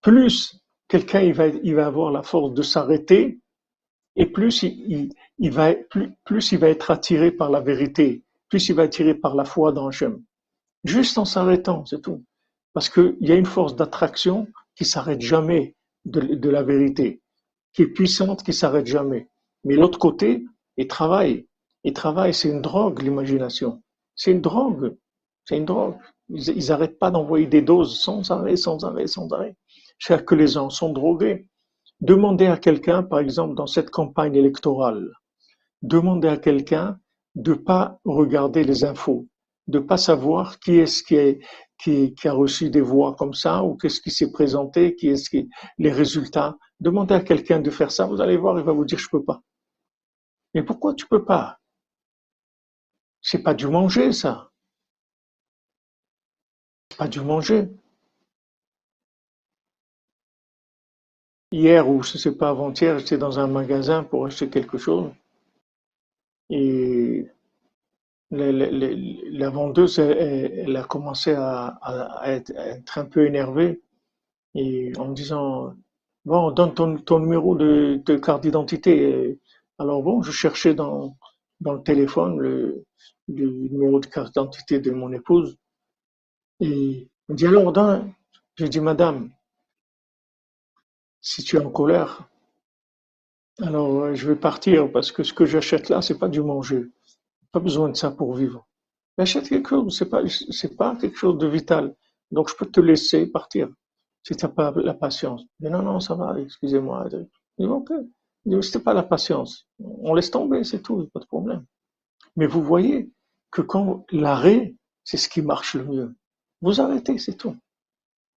[0.01, 3.39] Plus quelqu'un il il va avoir la force de s'arrêter,
[4.15, 5.11] et plus il,
[5.51, 9.87] va, être attiré par la vérité, plus il va être attiré par la foi dans
[9.87, 10.21] Hachem.
[10.83, 12.23] Juste en s'arrêtant, c'est tout.
[12.73, 17.21] Parce qu'il y a une force d'attraction qui s'arrête jamais de, la vérité,
[17.73, 19.29] qui est puissante, qui s'arrête jamais.
[19.63, 20.45] Mais l'autre côté,
[20.77, 21.47] il travaille.
[21.83, 23.81] Il travaille, c'est une drogue, l'imagination.
[24.15, 24.95] C'est une drogue.
[25.45, 25.95] C'est une drogue.
[26.29, 29.55] Ils n'arrêtent pas d'envoyer des doses sans arrêt, sans arrêt, sans arrêt.
[29.97, 31.47] Cher que les gens sont drogués.
[32.01, 35.11] Demandez à quelqu'un, par exemple, dans cette campagne électorale,
[35.81, 36.99] demandez à quelqu'un
[37.35, 39.27] de pas regarder les infos,
[39.67, 44.11] de pas savoir qui est-ce qui, a reçu des voix comme ça ou qu'est-ce qui
[44.11, 46.57] s'est présenté, qui est-ce qui les résultats.
[46.79, 49.23] Demandez à quelqu'un de faire ça, vous allez voir, il va vous dire je peux
[49.23, 49.41] pas.
[50.53, 51.59] Mais pourquoi tu peux pas?
[53.21, 54.49] C'est pas du manger ça.
[56.89, 57.69] C'est pas du manger.
[61.51, 65.11] Hier ou je sais pas avant-hier, j'étais dans un magasin pour acheter quelque chose
[66.49, 67.27] et
[68.31, 73.81] la, vendeuse, elle, a commencé à, être, un peu énervée
[74.55, 75.73] et en me disant
[76.25, 76.73] bon, donne
[77.03, 79.39] ton, numéro de, carte d'identité.
[79.77, 81.15] Alors bon, je cherchais dans
[81.61, 82.85] le téléphone le,
[83.27, 85.57] numéro de carte d'identité de mon épouse
[86.59, 88.13] et me dit alors donne.
[88.57, 89.31] J'ai dit madame,
[91.21, 92.29] si tu es en colère,
[93.61, 96.85] alors euh, je vais partir parce que ce que j'achète là, c'est pas du manger.
[97.51, 98.67] Pas besoin de ça pour vivre.
[99.17, 101.95] J'achète quelque chose, c'est pas, c'est pas quelque chose de vital.
[102.31, 103.69] Donc je peux te laisser partir
[104.23, 105.43] si tu n'as pas la patience.
[105.59, 107.07] Non, non, ça va, excusez-moi.
[107.11, 107.17] Je
[107.57, 107.91] dis, ok.
[108.61, 109.67] C'était pas la patience.
[109.79, 111.65] On laisse tomber, c'est tout, pas de problème.
[112.35, 113.11] Mais vous voyez
[113.51, 116.15] que quand l'arrêt, c'est ce qui marche le mieux.
[116.61, 117.55] Vous arrêtez, c'est tout.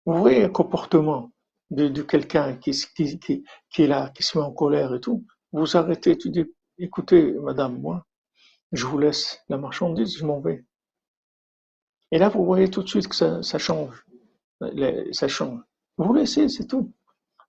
[0.07, 1.31] Vous voyez un comportement
[1.73, 5.77] de, quelqu'un qui, qui, qui, est là, qui se met en colère et tout, vous
[5.77, 6.45] arrêtez, tu dis,
[6.79, 8.07] écoutez, madame, moi,
[8.73, 10.65] je vous laisse la marchandise, je m'en vais.
[12.11, 14.05] Et là, vous voyez tout de suite que ça, change.
[15.13, 15.61] Ça change.
[15.97, 16.93] Vous laissez, c'est tout.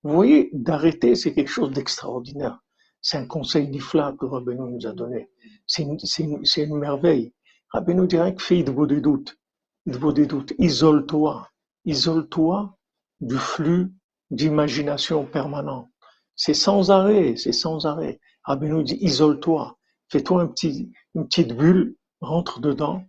[0.03, 2.59] Vous voyez, d'arrêter, c'est quelque chose d'extraordinaire.
[3.01, 5.29] C'est un conseil nifla que Rabbeinu nous a donné.
[5.67, 7.33] C'est une, une, une, merveille.
[7.69, 9.37] Rabbeinu dirait que fais de vos doutes.
[9.85, 10.53] De vos doutes.
[10.59, 11.49] Isole-toi.
[11.85, 12.77] Isole-toi
[13.19, 13.91] du flux
[14.33, 15.89] d'imagination permanente.
[16.35, 18.19] C'est sans arrêt, c'est sans arrêt.
[18.43, 19.77] Rabbi nous dit, isole-toi,
[20.11, 23.03] fais-toi un petit, une petite bulle, rentre dedans,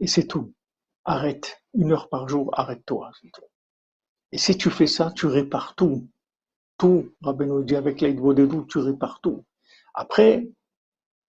[0.00, 0.54] et c'est tout.
[1.04, 1.58] Arrête.
[1.74, 3.10] Une heure par jour, arrête-toi.
[4.32, 6.08] Et si tu fais ça, tu répares tout.
[6.78, 7.12] Tout.
[7.22, 9.44] Rabbi nous dit, avec l'aide de doutes, tu répares tout.
[9.94, 10.48] Après,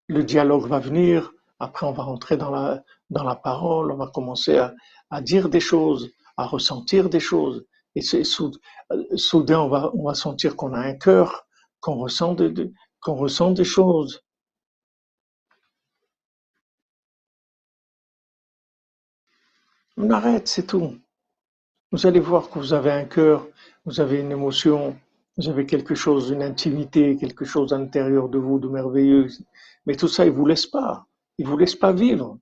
[0.08, 1.32] le dialogue va venir.
[1.60, 3.91] Après, on va rentrer dans la, dans la parole.
[3.91, 4.74] On va commencer à,
[5.10, 7.66] à dire des choses, à ressentir des choses.
[7.96, 11.48] Et soudain, on va, sentir qu'on a un cœur,
[11.80, 14.24] qu'on ressent, des choses.
[19.98, 20.98] On arrête, c'est tout.
[21.91, 23.48] Vous allez voir que vous avez un cœur,
[23.86, 24.98] vous avez une émotion,
[25.38, 29.28] vous avez quelque chose, une intimité, quelque chose à l'intérieur de vous de merveilleux.
[29.86, 31.06] Mais tout ça, il vous laisse pas.
[31.38, 32.39] Il vous laisse pas vivre.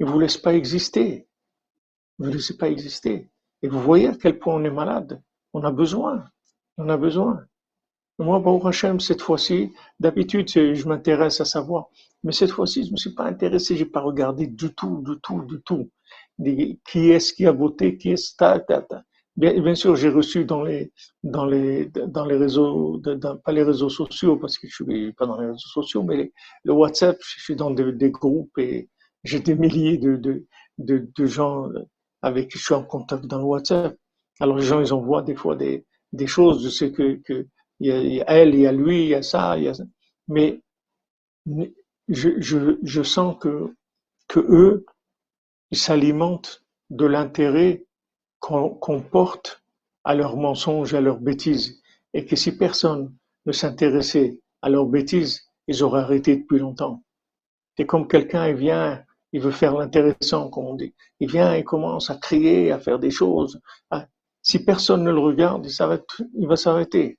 [0.00, 1.26] Il vous laisse pas exister.
[2.18, 3.30] Vous ne laissez pas exister.
[3.62, 5.22] Et vous voyez à quel point on est malade.
[5.52, 6.24] On a besoin.
[6.78, 7.44] On a besoin.
[8.18, 11.86] Moi, Baruch Hashem, cette fois-ci, d'habitude, je m'intéresse à savoir.
[12.24, 15.18] Mais cette fois-ci, je ne me suis pas intéressé, j'ai pas regardé du tout, du
[15.22, 15.90] tout, du tout.
[16.86, 19.02] Qui est-ce qui a voté, qui est-ce, ta, ta, ta.
[19.36, 20.92] Bien, sûr, j'ai reçu dans les,
[21.22, 23.00] dans les, dans les réseaux,
[23.44, 26.32] pas les réseaux sociaux, parce que je suis pas dans les réseaux sociaux, mais
[26.64, 28.90] le WhatsApp, je suis dans des, groupes et
[29.24, 30.46] j'ai des milliers de, de,
[31.16, 31.68] de gens
[32.22, 33.96] avec qui je suis en contact dans le WhatsApp.
[34.40, 35.84] Alors les gens, ils envoient des fois des,
[36.26, 37.20] choses, je sais que,
[37.80, 39.74] il y, a, elle, il y a lui, il y a ça, il y a
[39.74, 39.84] ça.
[40.28, 40.60] Mais
[42.08, 43.74] je sens que,
[44.28, 44.86] que eux,
[45.70, 47.84] ils s'alimentent de l'intérêt
[48.38, 49.62] qu'on porte
[50.04, 51.80] à leurs mensonges, à leurs bêtises.
[52.14, 53.14] Et que si personne
[53.46, 57.02] ne s'intéressait à leurs bêtises, ils auraient arrêté depuis longtemps.
[57.76, 59.02] C'est comme quelqu'un, il vient
[59.32, 60.94] il veut faire l'intéressant, comme on dit.
[61.20, 63.60] Il vient et commence à crier, à faire des choses.
[63.90, 64.06] Ah,
[64.42, 65.66] si personne ne le regarde,
[66.34, 67.18] il, va s'arrêter.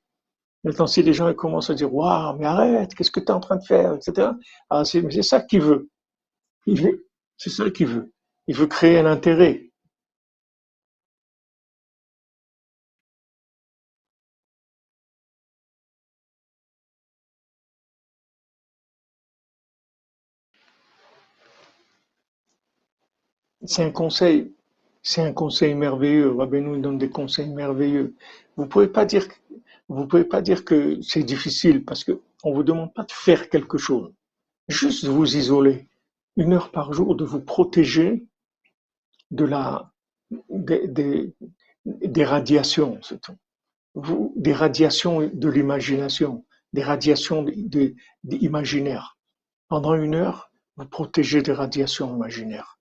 [0.64, 3.40] Maintenant, si les gens commencent à dire Waouh, mais arrête, qu'est-ce que tu es en
[3.40, 4.30] train de faire, etc.
[4.70, 5.90] Ah, c'est, c'est ça qu'il veut.
[6.66, 7.08] Il veut.
[7.38, 8.14] C'est ça qu'il veut.
[8.48, 9.72] Il veut créer un intérêt.
[23.66, 24.54] C'est un conseil,
[25.02, 26.32] c'est un conseil merveilleux.
[26.32, 28.16] Rabbeinu donne des conseils merveilleux.
[28.58, 28.88] Vous pouvez
[30.08, 33.78] pouvez pas dire que c'est difficile parce que on vous demande pas de faire quelque
[33.78, 34.12] chose.
[34.68, 35.88] Juste vous isoler
[36.36, 38.26] une heure par jour, de vous protéger
[39.32, 39.92] de la,
[40.50, 41.34] des, des,
[41.86, 43.38] des radiations, c'est tout.
[43.96, 46.44] Vous, des radiations de l'imagination,
[46.74, 47.46] des radiations
[48.26, 49.18] imaginaires.
[49.70, 52.80] Pendant une heure, vous protégez des radiations imaginaires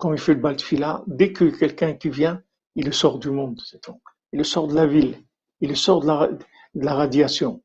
[0.00, 2.42] quand il fait le baltfila, dès que quelqu'un qui vient,
[2.74, 4.00] il le sort du monde, c'est tout.
[4.32, 5.22] Il le sort de la ville,
[5.60, 6.30] il le sort de la,
[6.74, 7.62] de radiation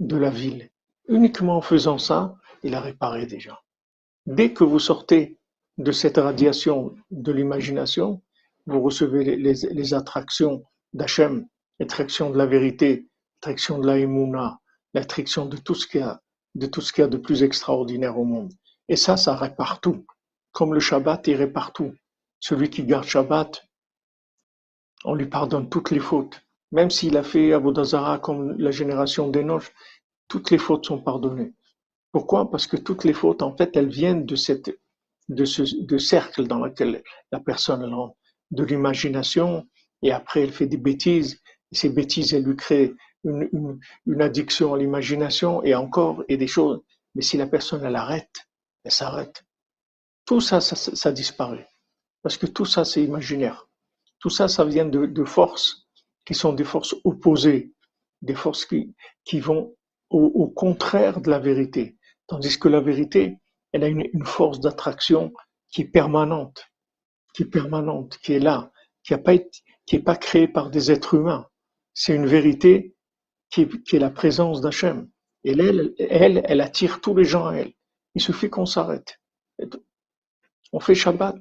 [0.00, 0.68] de la ville.
[1.08, 3.60] Uniquement en faisant ça, il a réparé déjà.
[4.26, 5.38] Dès que vous sortez
[5.78, 8.20] de cette radiation de l'imagination,
[8.66, 11.46] vous recevez les, les, les attractions d'Hachem,
[11.78, 14.58] l'attraction de la vérité, l'attraction de la émouna,
[14.92, 15.86] l'attraction de tout ce
[16.56, 18.52] de tout ce qu'il y a de plus extraordinaire au monde.
[18.88, 20.04] Et ça, ça répare tout.
[20.52, 21.94] Comme le Shabbat irait partout.
[22.38, 23.62] Celui qui garde Shabbat,
[25.04, 26.40] on lui pardonne toutes les fautes.
[26.72, 29.72] Même s'il a fait Avodazara comme la génération d'Enoch,
[30.28, 31.52] toutes les fautes sont pardonnées.
[32.12, 32.50] Pourquoi?
[32.50, 34.78] Parce que toutes les fautes, en fait, elles viennent de, cette,
[35.28, 38.16] de ce de cercle dans lequel la personne rentre,
[38.50, 39.66] de l'imagination,
[40.02, 41.40] et après elle fait des bêtises,
[41.72, 42.94] et ces bêtises, elles lui créent
[43.24, 46.80] une, une, une addiction à l'imagination, et encore, et des choses.
[47.14, 48.48] Mais si la personne, elle arrête,
[48.84, 49.44] elle s'arrête.
[50.30, 51.68] Tout ça, ça, disparaît.
[52.22, 53.66] Parce que tout ça, c'est imaginaire.
[54.20, 55.88] Tout ça, ça vient de, forces
[56.24, 57.74] qui sont des forces opposées,
[58.22, 59.74] des forces qui, vont
[60.08, 61.98] au, contraire de la vérité.
[62.28, 63.38] Tandis que la vérité,
[63.72, 65.32] elle a une, force d'attraction
[65.68, 66.64] qui est permanente,
[67.34, 68.70] qui est permanente, qui est là,
[69.02, 69.34] qui n'est pas,
[70.04, 71.48] pas créée par des êtres humains.
[71.92, 72.94] C'est une vérité
[73.50, 75.10] qui est, la présence d'Hachem.
[75.42, 77.72] Et elle, elle attire tous les gens à elle.
[78.14, 79.18] Il suffit qu'on s'arrête.
[80.72, 81.36] On fait Shabbat.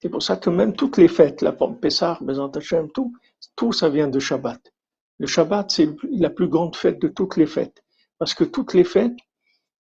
[0.00, 3.12] C'est pour ça que même toutes les fêtes, la Pessah, Bezant Hashem, tout,
[3.54, 4.60] tout ça vient de Shabbat.
[5.18, 7.82] Le Shabbat, c'est la plus grande fête de toutes les fêtes.
[8.18, 9.16] Parce que toutes les fêtes,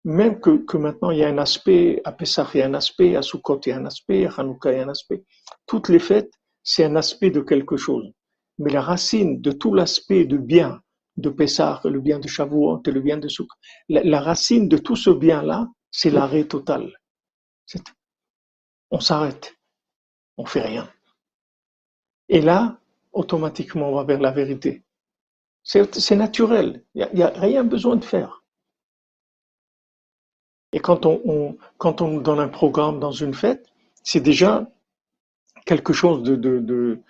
[0.04, 3.16] même que, maintenant il y a un aspect, à Pessah il y a un aspect,
[3.16, 5.24] à Sukkot il y a un aspect, à Hanouka il y a un aspect,
[5.68, 6.32] toutes les fêtes,
[6.64, 8.12] c'est un aspect de quelque chose.
[8.58, 10.82] Mais la racine de tout l'aspect de bien
[11.18, 13.56] de Pessah, le bien de Shavuot et le bien de Sukkot,
[13.90, 16.92] la, la racine de tout ce bien-là, c'est l'arrêt total.
[18.92, 19.56] On s'arrête,
[20.38, 20.90] on fait rien.
[22.30, 22.78] Et là,
[23.14, 24.84] automatiquement, on va vers la vérité.
[25.64, 28.44] C'est naturel, il n'y a, rien besoin de faire.
[30.74, 31.58] Et quand on,
[32.20, 33.68] donne un programme dans une fête,
[34.04, 34.68] c'est déjà
[35.66, 37.02] quelque chose de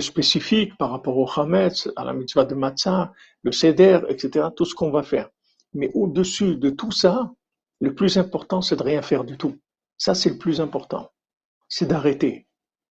[0.00, 3.12] spécifique par rapport au Hametz, à la mitzvah de Matzah,
[3.42, 5.28] le Seder, etc., tout ce qu'on va faire.
[5.74, 7.30] Mais au-dessus de tout ça,
[7.80, 9.58] le plus important, c'est de rien faire du tout.
[9.96, 11.10] Ça, c'est le plus important.
[11.68, 12.46] C'est d'arrêter.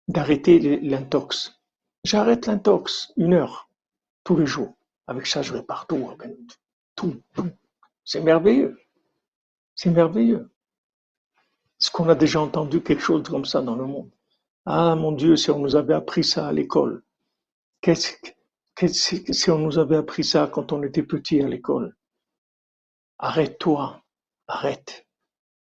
[0.07, 1.61] D'arrêter l'intox.
[2.03, 3.69] J'arrête l'intox une heure
[4.23, 4.75] tous les jours.
[5.07, 6.09] Avec ça, je répare tout.
[6.95, 7.49] Tout, tout.
[8.03, 8.77] C'est merveilleux.
[9.75, 10.51] C'est merveilleux.
[11.79, 14.11] Est-ce qu'on a déjà entendu quelque chose comme ça dans le monde?
[14.65, 17.03] Ah mon Dieu, si on nous avait appris ça à l'école.
[17.81, 18.13] Qu'est-ce
[18.75, 18.87] que
[19.33, 21.95] si on nous avait appris ça quand on était petit à l'école?
[23.19, 24.02] Arrête-toi,
[24.47, 25.05] Arrête.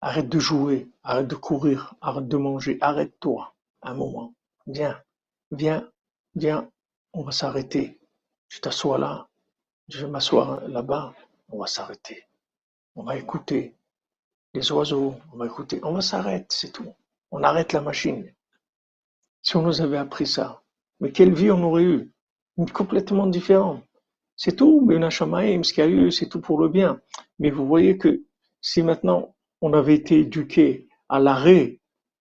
[0.02, 4.34] Arrête de jouer, arrête de courir, arrête de manger, arrête-toi un moment.
[4.68, 5.02] Viens,
[5.52, 5.90] viens,
[6.36, 6.70] viens,
[7.14, 8.00] on va s'arrêter.
[8.50, 9.28] Tu t'assois là,
[9.88, 11.14] je vais m'asseoir là-bas,
[11.50, 12.24] on va s'arrêter.
[12.96, 13.76] On va écouter
[14.54, 16.94] les oiseaux, on va écouter, on va s'arrêter, c'est tout.
[17.32, 18.34] On arrête la machine.
[19.42, 20.62] Si on nous avait appris ça,
[21.00, 22.12] mais quelle vie on aurait eu
[22.58, 23.84] Une complètement différente.
[24.36, 27.02] C'est tout, mais une ce qu'il y a eu, c'est tout pour le bien.
[27.40, 28.24] Mais vous voyez que
[28.62, 31.80] si maintenant on avait été éduqué à l'arrêt,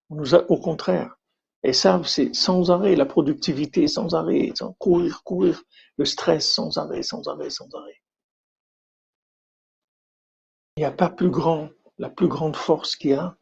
[0.09, 1.17] au contraire,
[1.63, 5.63] et ça, c'est sans arrêt, la productivité sans arrêt, sans courir, courir,
[5.97, 8.01] le stress sans arrêt, sans arrêt, sans arrêt.
[10.77, 13.35] Il n'y a pas plus grand, la plus grande force qu'il y a,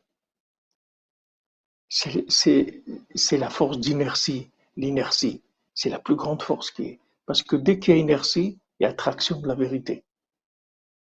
[1.90, 5.42] c'est la force d'inertie, l'inertie.
[5.74, 7.00] C'est la plus grande force qui est.
[7.26, 10.05] Parce que dès qu'il y a inertie, il y a attraction de la vérité.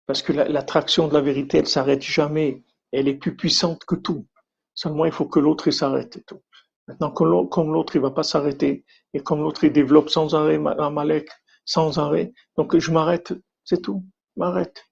[0.06, 2.64] Parce que l'attraction de la vérité, elle s'arrête jamais.
[2.92, 4.28] Elle est plus puissante que tout.
[4.74, 6.42] Seulement, il faut que l'autre s'arrête et tout.
[6.88, 8.84] Maintenant, comme l'autre, il va pas s'arrêter,
[9.14, 11.30] et comme l'autre, il développe sans arrêt un malek,
[11.64, 13.34] sans arrêt, donc je m'arrête,
[13.64, 14.84] c'est tout, m'arrête.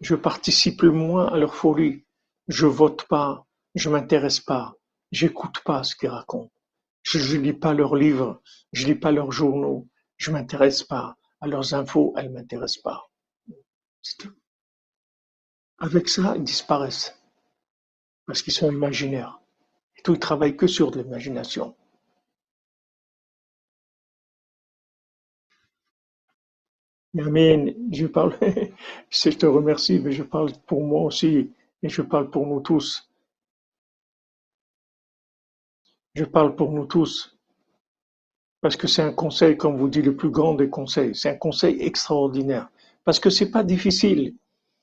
[0.00, 2.06] Je participe le moins à leur folie.
[2.46, 4.74] Je vote pas, je m'intéresse pas,
[5.10, 6.52] j'écoute pas ce qu'ils racontent,
[7.02, 8.40] je, je lis pas leurs livres,
[8.72, 13.09] je lis pas leurs journaux, je m'intéresse pas à leurs infos, elles m'intéressent pas.
[15.78, 17.18] Avec ça, ils disparaissent
[18.26, 19.40] parce qu'ils sont imaginaires.
[19.96, 21.74] Et tout, ils travaillent que sur l'imagination.
[27.18, 27.74] Amen.
[27.92, 28.38] Je parle,
[29.10, 31.50] je te remercie, mais je parle pour moi aussi
[31.82, 33.10] et je parle pour nous tous.
[36.14, 37.36] Je parle pour nous tous
[38.60, 41.14] parce que c'est un conseil, comme vous dit, le plus grand des conseils.
[41.14, 42.68] C'est un conseil extraordinaire
[43.04, 44.34] parce que c'est pas difficile.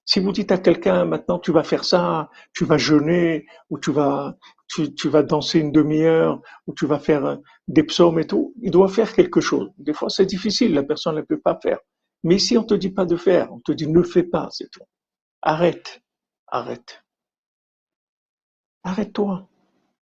[0.05, 3.91] Si vous dites à quelqu'un maintenant tu vas faire ça, tu vas jeûner ou tu
[3.91, 4.37] vas
[4.67, 7.35] tu, vas danser une demi-heure ou tu vas faire euh,
[7.69, 9.71] des psaumes et tout, il doit faire quelque chose.
[9.77, 11.79] Des fois c'est difficile, la personne ne peut pas faire.
[12.23, 14.69] Mais ici on te dit pas de faire, on te dit ne fais pas, c'est
[14.69, 14.83] tout.
[15.41, 16.01] Arrête,
[16.47, 17.03] arrête.
[18.83, 19.47] Arrête-toi.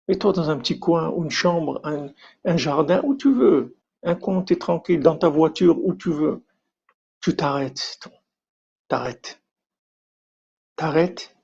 [0.09, 3.77] Mets-toi dans un petit coin, une chambre, un, jardin, où tu veux.
[4.03, 6.43] Un coin où tu es tranquille, dans ta voiture, où tu veux.
[7.23, 8.01] Tu t'arrêtes.
[8.89, 9.41] T'arrêtes.
[10.77, 11.35] T'arrêtes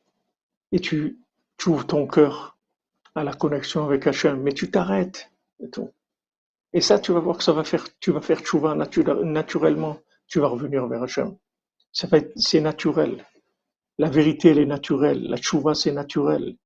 [0.73, 1.19] et tu,
[1.67, 2.59] ouvres ton cœur
[3.15, 4.43] à la connexion avec Hachem.
[4.43, 5.31] Mais tu t'arrêtes.
[6.73, 9.99] Et ça, tu vas voir que ça va faire, tu vas faire tchouva nature- naturellement.
[10.27, 11.37] Tu vas revenir vers Hachem.
[11.93, 13.25] Ça va être, c'est naturel.
[13.99, 15.23] La vérité, elle est naturelle.
[15.29, 16.57] La tchouva, c'est naturel.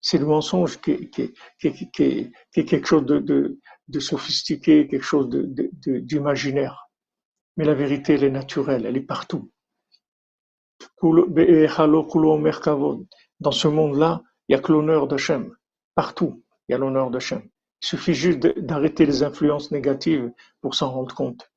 [0.00, 3.58] C'est le mensonge qui, est- quelque chose de,
[4.00, 6.85] sophistiqué, quelque chose d'imaginaire.
[7.56, 9.50] Mais la vérité, elle est naturelle, elle est partout.
[12.62, 13.06] Kavod.
[13.40, 15.54] Dans ce monde-là, il n'y a que l'honneur d'Hachem.
[15.94, 17.42] Partout, il y a l'honneur d'Hachem.
[17.82, 21.50] Il suffit juste d'arrêter les influences négatives pour s'en rendre compte.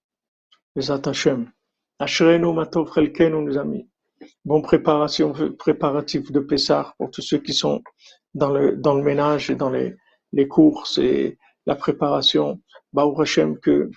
[0.75, 1.51] Les Hachem.
[1.99, 3.89] Ashrenu matov chelkenu, nos amis.
[4.45, 7.81] Bon préparation, préparatif de Pessah pour tous ceux qui sont
[8.33, 9.95] dans le, dans le ménage et dans les,
[10.33, 12.61] les courses et la préparation.
[12.93, 13.89] Baruch Hashem que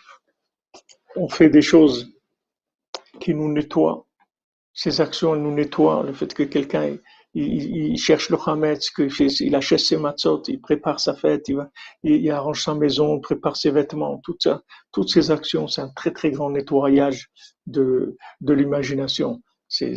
[1.17, 2.13] on fait des choses
[3.21, 4.07] qui nous nettoient.
[4.75, 6.03] Ces actions nous nettoient.
[6.03, 6.97] Le fait que quelqu'un
[7.35, 11.71] il, cherche le Hametz, qu'il achète ses matzot, il prépare sa fête, il, va,
[12.03, 15.91] il, arrange sa maison, il prépare ses vêtements, tout ça, toutes ces actions, c'est un
[15.91, 17.31] très très grand nettoyage
[17.67, 19.43] de, de l'imagination.
[19.69, 19.97] C'est,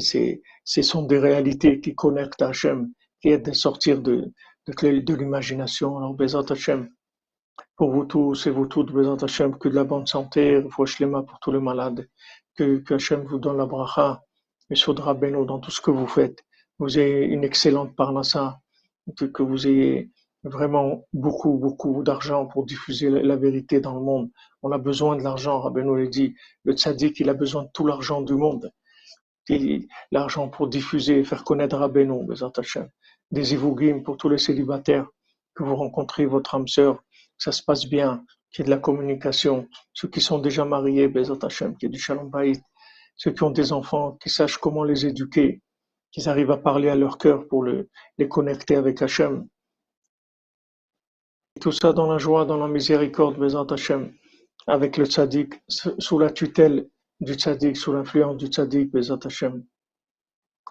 [0.64, 2.90] ce sont des réalités qui connectent Hachem,
[3.22, 4.32] qui aident à sortir de,
[4.68, 5.98] de, de l'imagination.
[5.98, 6.90] Alors, Bezat Hachem,
[7.76, 10.62] pour vous tous et vous toutes, Bezat Hachem, que de la bonne santé,
[11.00, 12.08] Lema pour tous les malades,
[12.56, 14.24] que, que Hachem vous donne la bracha,
[14.70, 16.44] et Sodra Beno dans tout ce que vous faites.
[16.80, 18.60] Vous ayez une excellente parnassa,
[19.18, 20.12] que, que vous ayez
[20.44, 24.30] vraiment beaucoup, beaucoup d'argent pour diffuser la, vérité dans le monde.
[24.62, 26.36] On a besoin de l'argent, Rabbeinu l'a dit.
[26.64, 28.72] Le tzaddik, il a besoin de tout l'argent du monde.
[30.12, 32.90] L'argent pour diffuser faire connaître Rabbeinu, Bezat Hachem.
[33.32, 35.08] Des ivougim pour tous les célibataires,
[35.56, 37.02] que vous rencontrez votre âme sœur,
[37.38, 39.68] ça se passe bien, qu'il y ait de la communication.
[39.94, 42.62] Ceux qui sont déjà mariés, Bezat Hachem, qu'il y ait du shalom bayit.
[43.18, 45.62] Ceux qui ont des enfants, qui sachent comment les éduquer,
[46.12, 49.48] qu'ils arrivent à parler à leur cœur pour le- les connecter avec Hachem.
[51.62, 54.14] Tout ça dans la joie, dans la miséricorde, Bezat Hachem,
[54.68, 56.90] avec le tzaddik, sous sous la tutelle
[57.22, 59.64] du tzaddik, sous l'influence du tzaddik, Bezat Hachem.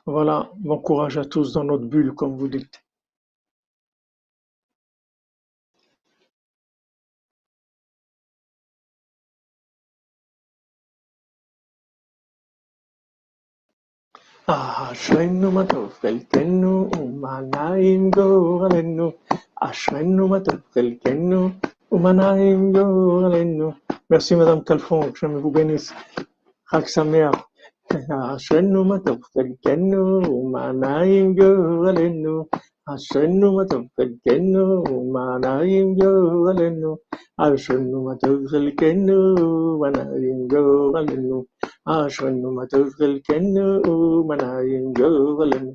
[0.06, 2.83] Voilà, bon courage à tous dans notre bulle, comme vous dites.
[14.46, 19.12] אשרינו מה טוב חלקנו ומה נעים גורלנו
[19.60, 21.48] אשרינו מה טוב חלקנו
[21.92, 23.72] ומה נעים גורלנו
[24.66, 25.92] Calfon, que je vous bénisse.
[26.68, 27.34] חג שמח.
[28.36, 32.44] אשרינו מה טוב חלקנו ומה נעים גורלנו
[32.86, 34.64] అశ్వన్ను మతపెట్టెన్ను
[35.12, 36.90] మానాయం జోవలెన్ను
[37.40, 39.18] అశ్వన్ను మతకెన్ను
[39.82, 41.38] మనాయం జోవలెన్ను
[41.88, 43.66] అశ్వన్ను మతకెన్ను
[44.26, 45.74] మనాయం జోవలెన్ను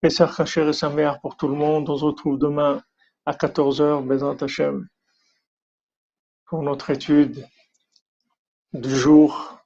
[0.00, 1.90] Pessah Kacher et sa mère pour tout le monde.
[1.90, 2.80] On se retrouve demain
[3.26, 4.88] à 14h, Bézant Hachem,
[6.46, 7.46] pour notre étude
[8.72, 9.59] du jour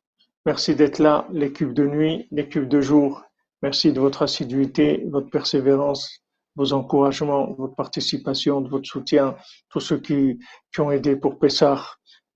[0.47, 3.23] Merci d'être là, l'équipe de nuit, l'équipe de jour.
[3.63, 6.19] Merci de votre assiduité, votre persévérance,
[6.55, 9.37] vos encouragements, votre participation, de votre soutien,
[9.71, 10.39] tous ceux qui,
[10.71, 11.83] qui ont aidé pour Pessah,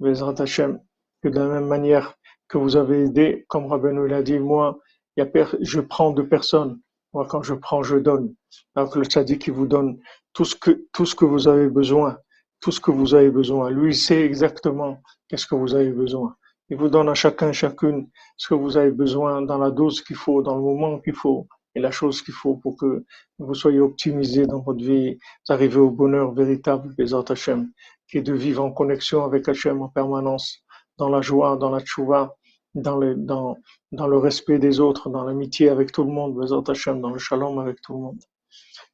[0.00, 0.80] Bezrat Hashem,
[1.22, 2.14] que de la même manière
[2.48, 4.78] que vous avez aidé, comme Rabbeinu l'a dit, moi,
[5.16, 6.80] je prends de personne.
[7.12, 8.34] Moi, quand je prends, je donne.
[8.74, 9.98] Alors que le tzaddik, il vous donne
[10.32, 12.18] tout ce que, tout ce que vous avez besoin.
[12.60, 13.70] Tout ce que vous avez besoin.
[13.70, 16.34] Lui, il sait exactement qu'est-ce que vous avez besoin.
[16.70, 20.16] Il vous donne à chacun, chacune, ce que vous avez besoin dans la dose qu'il
[20.16, 23.04] faut, dans le moment qu'il faut, et la chose qu'il faut pour que
[23.38, 27.70] vous soyez optimisé dans votre vie, arriver au bonheur véritable, les Hachem,
[28.08, 30.58] qui est de vivre en connexion avec Hachem en permanence,
[30.98, 32.34] dans la joie, dans la tchouva,
[32.74, 33.56] dans le, dans,
[33.92, 37.18] dans le respect des autres, dans l'amitié avec tout le monde, Bezat Hachem, dans le
[37.18, 38.20] shalom avec tout le monde.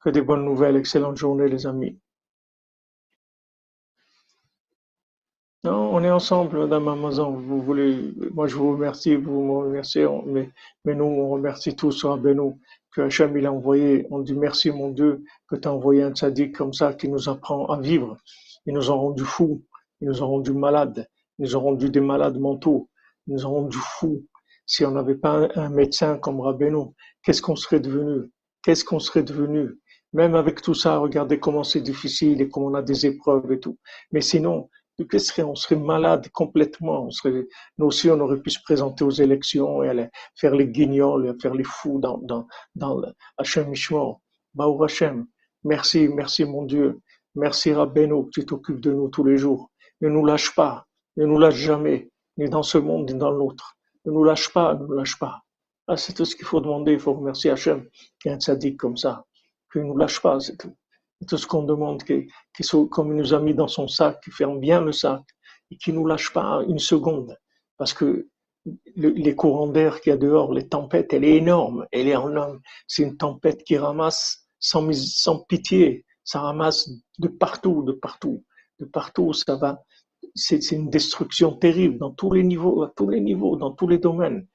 [0.01, 1.99] Que des bonnes nouvelles, excellente journée les amis.
[5.65, 7.31] Non, on est ensemble, Madame Amazon.
[7.31, 10.51] Vous voulez, moi je vous remercie, vous me remerciez, mais,
[10.85, 12.53] mais nous on remercie tous Rabbeinu
[12.93, 14.07] que Hachem il a envoyé.
[14.11, 17.31] On dit merci mon Dieu que tu as envoyé un tzaddik comme ça qui nous
[17.31, 18.19] apprend à vivre.
[18.67, 19.65] Ils nous ont rendu fous,
[20.03, 21.09] ils nous ont rendu malades,
[21.39, 22.91] ils nous ont rendu des malades mentaux,
[23.27, 24.23] ils nous ont rendu fous.
[24.67, 26.93] Si on n'avait pas un, médecin comme Rabbeinu,
[27.23, 28.31] qu'est-ce qu'on serait devenu?
[28.63, 29.81] Qu'est-ce qu'on serait devenu?
[30.13, 33.61] Même avec tout ça, regardez comment c'est difficile et comment on a des épreuves et
[33.61, 33.79] tout.
[34.13, 37.07] Mais sinon, on serait malade complètement.
[37.07, 37.47] On serait,
[37.79, 41.41] nous aussi, on aurait pu se présenter aux élections et aller faire les guignols et
[41.41, 43.03] faire les fous dans, dans, dans
[43.39, 44.21] Hachem Mishmor.
[44.55, 45.27] Baou Hachem,
[45.65, 47.01] merci, merci mon Dieu.
[47.35, 49.71] Merci Rabbeinu que tu t'occupes de nous tous les jours.
[50.01, 50.87] Ne nous lâche pas,
[51.17, 53.77] ne nous lâche jamais, ni dans ce monde, ni dans l'autre.
[54.05, 55.41] Ne nous lâche pas, ne nous lâche pas.
[55.89, 56.93] Ah, c'est tout ce qu'il faut demander.
[56.93, 57.89] Il faut remercier Hachem
[58.21, 59.25] qui est un sadique comme ça.
[59.73, 60.75] Qu'il ne nous lâche pas, c'est tout
[61.27, 62.03] tout ce qu'on demande,
[62.91, 65.23] comme il nous a mis dans son sac, qui ferme bien le sac
[65.71, 67.37] et qui nous lâche pas une seconde.
[67.77, 68.29] Parce que
[68.97, 71.87] les courants d'air qu'il y a dehors, les tempêtes, elle est énorme.
[71.93, 72.61] Elle est énorme.
[72.87, 76.05] C'est une tempête qui ramasse sans, sans pitié.
[76.25, 78.45] Ça ramasse de partout, de partout,
[78.81, 79.33] de partout.
[79.33, 79.83] Ça va.
[80.35, 83.99] C'est une destruction terrible dans tous les niveaux, à tous les niveaux, dans tous les
[83.99, 84.47] domaines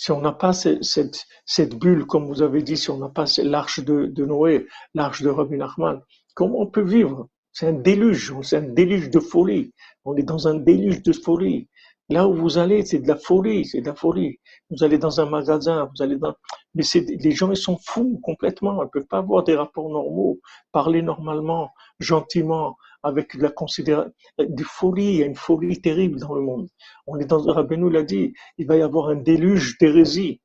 [0.00, 3.26] si on n'a pas cette, cette, bulle, comme vous avez dit, si on n'a pas
[3.42, 6.00] l'arche de, de, Noé, l'arche de Rabbi Nachman,
[6.32, 7.28] comment on peut vivre?
[7.52, 9.74] C'est un déluge, c'est un déluge de folie.
[10.06, 11.68] On est dans un déluge de folie.
[12.08, 14.38] Là où vous allez, c'est de la folie, c'est de la folie.
[14.70, 16.34] Vous allez dans un magasin, vous allez dans...
[16.74, 18.80] Mais les gens, ils sont fous complètement.
[18.82, 20.40] Ils ne peuvent pas avoir des rapports normaux,
[20.72, 26.34] parler normalement, gentiment, avec la considération, des folies, il y a une folie terrible dans
[26.34, 26.68] le monde.
[27.06, 30.40] On est dans, Rabbeinu l'a dit, il va y avoir un déluge d'hérésie.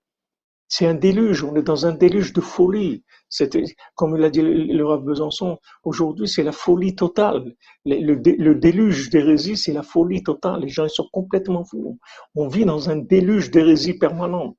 [0.67, 3.03] C'est un déluge, on est dans un déluge de folie.
[3.29, 7.53] C'était, comme il a dit le Rav Besançon, aujourd'hui c'est la folie totale.
[7.85, 10.61] Le, déluge d'hérésie, c'est la folie totale.
[10.61, 11.99] Les gens ils sont complètement fous.
[12.33, 14.57] On vit dans un déluge d'hérésie permanente.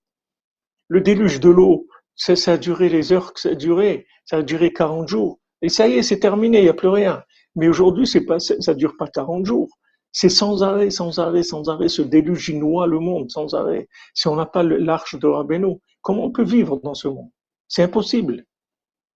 [0.89, 4.07] Le déluge de l'eau, ça a duré les heures que ça a duré.
[4.25, 5.41] Ça a duré 40 jours.
[5.63, 7.23] Et ça y est, c'est terminé, il n'y a plus rien.
[7.57, 9.69] Mais aujourd'hui, c'est pas, ça dure pas 40 jours.
[10.13, 11.89] C'est sans arrêt, sans arrêt, sans arrêt.
[11.89, 13.89] Ce déluge noie le monde, sans arrêt.
[14.15, 17.31] Si on n'a pas l'arche de Rabbeinu, comment on peut vivre dans ce monde?
[17.69, 18.45] C'est impossible.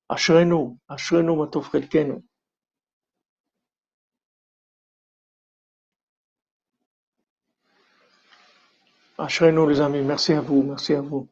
[0.09, 2.22] Ashreno, Ashreno matofredkenu.
[9.18, 11.28] Ashreno les amis, merci à vous, merci à vous.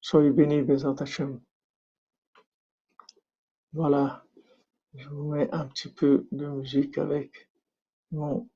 [0.00, 1.40] Soyez bénis, Bezat Hashem.
[3.72, 4.24] Voilà.
[4.98, 7.48] Je vous mets un petit peu de musique avec
[8.10, 8.48] mon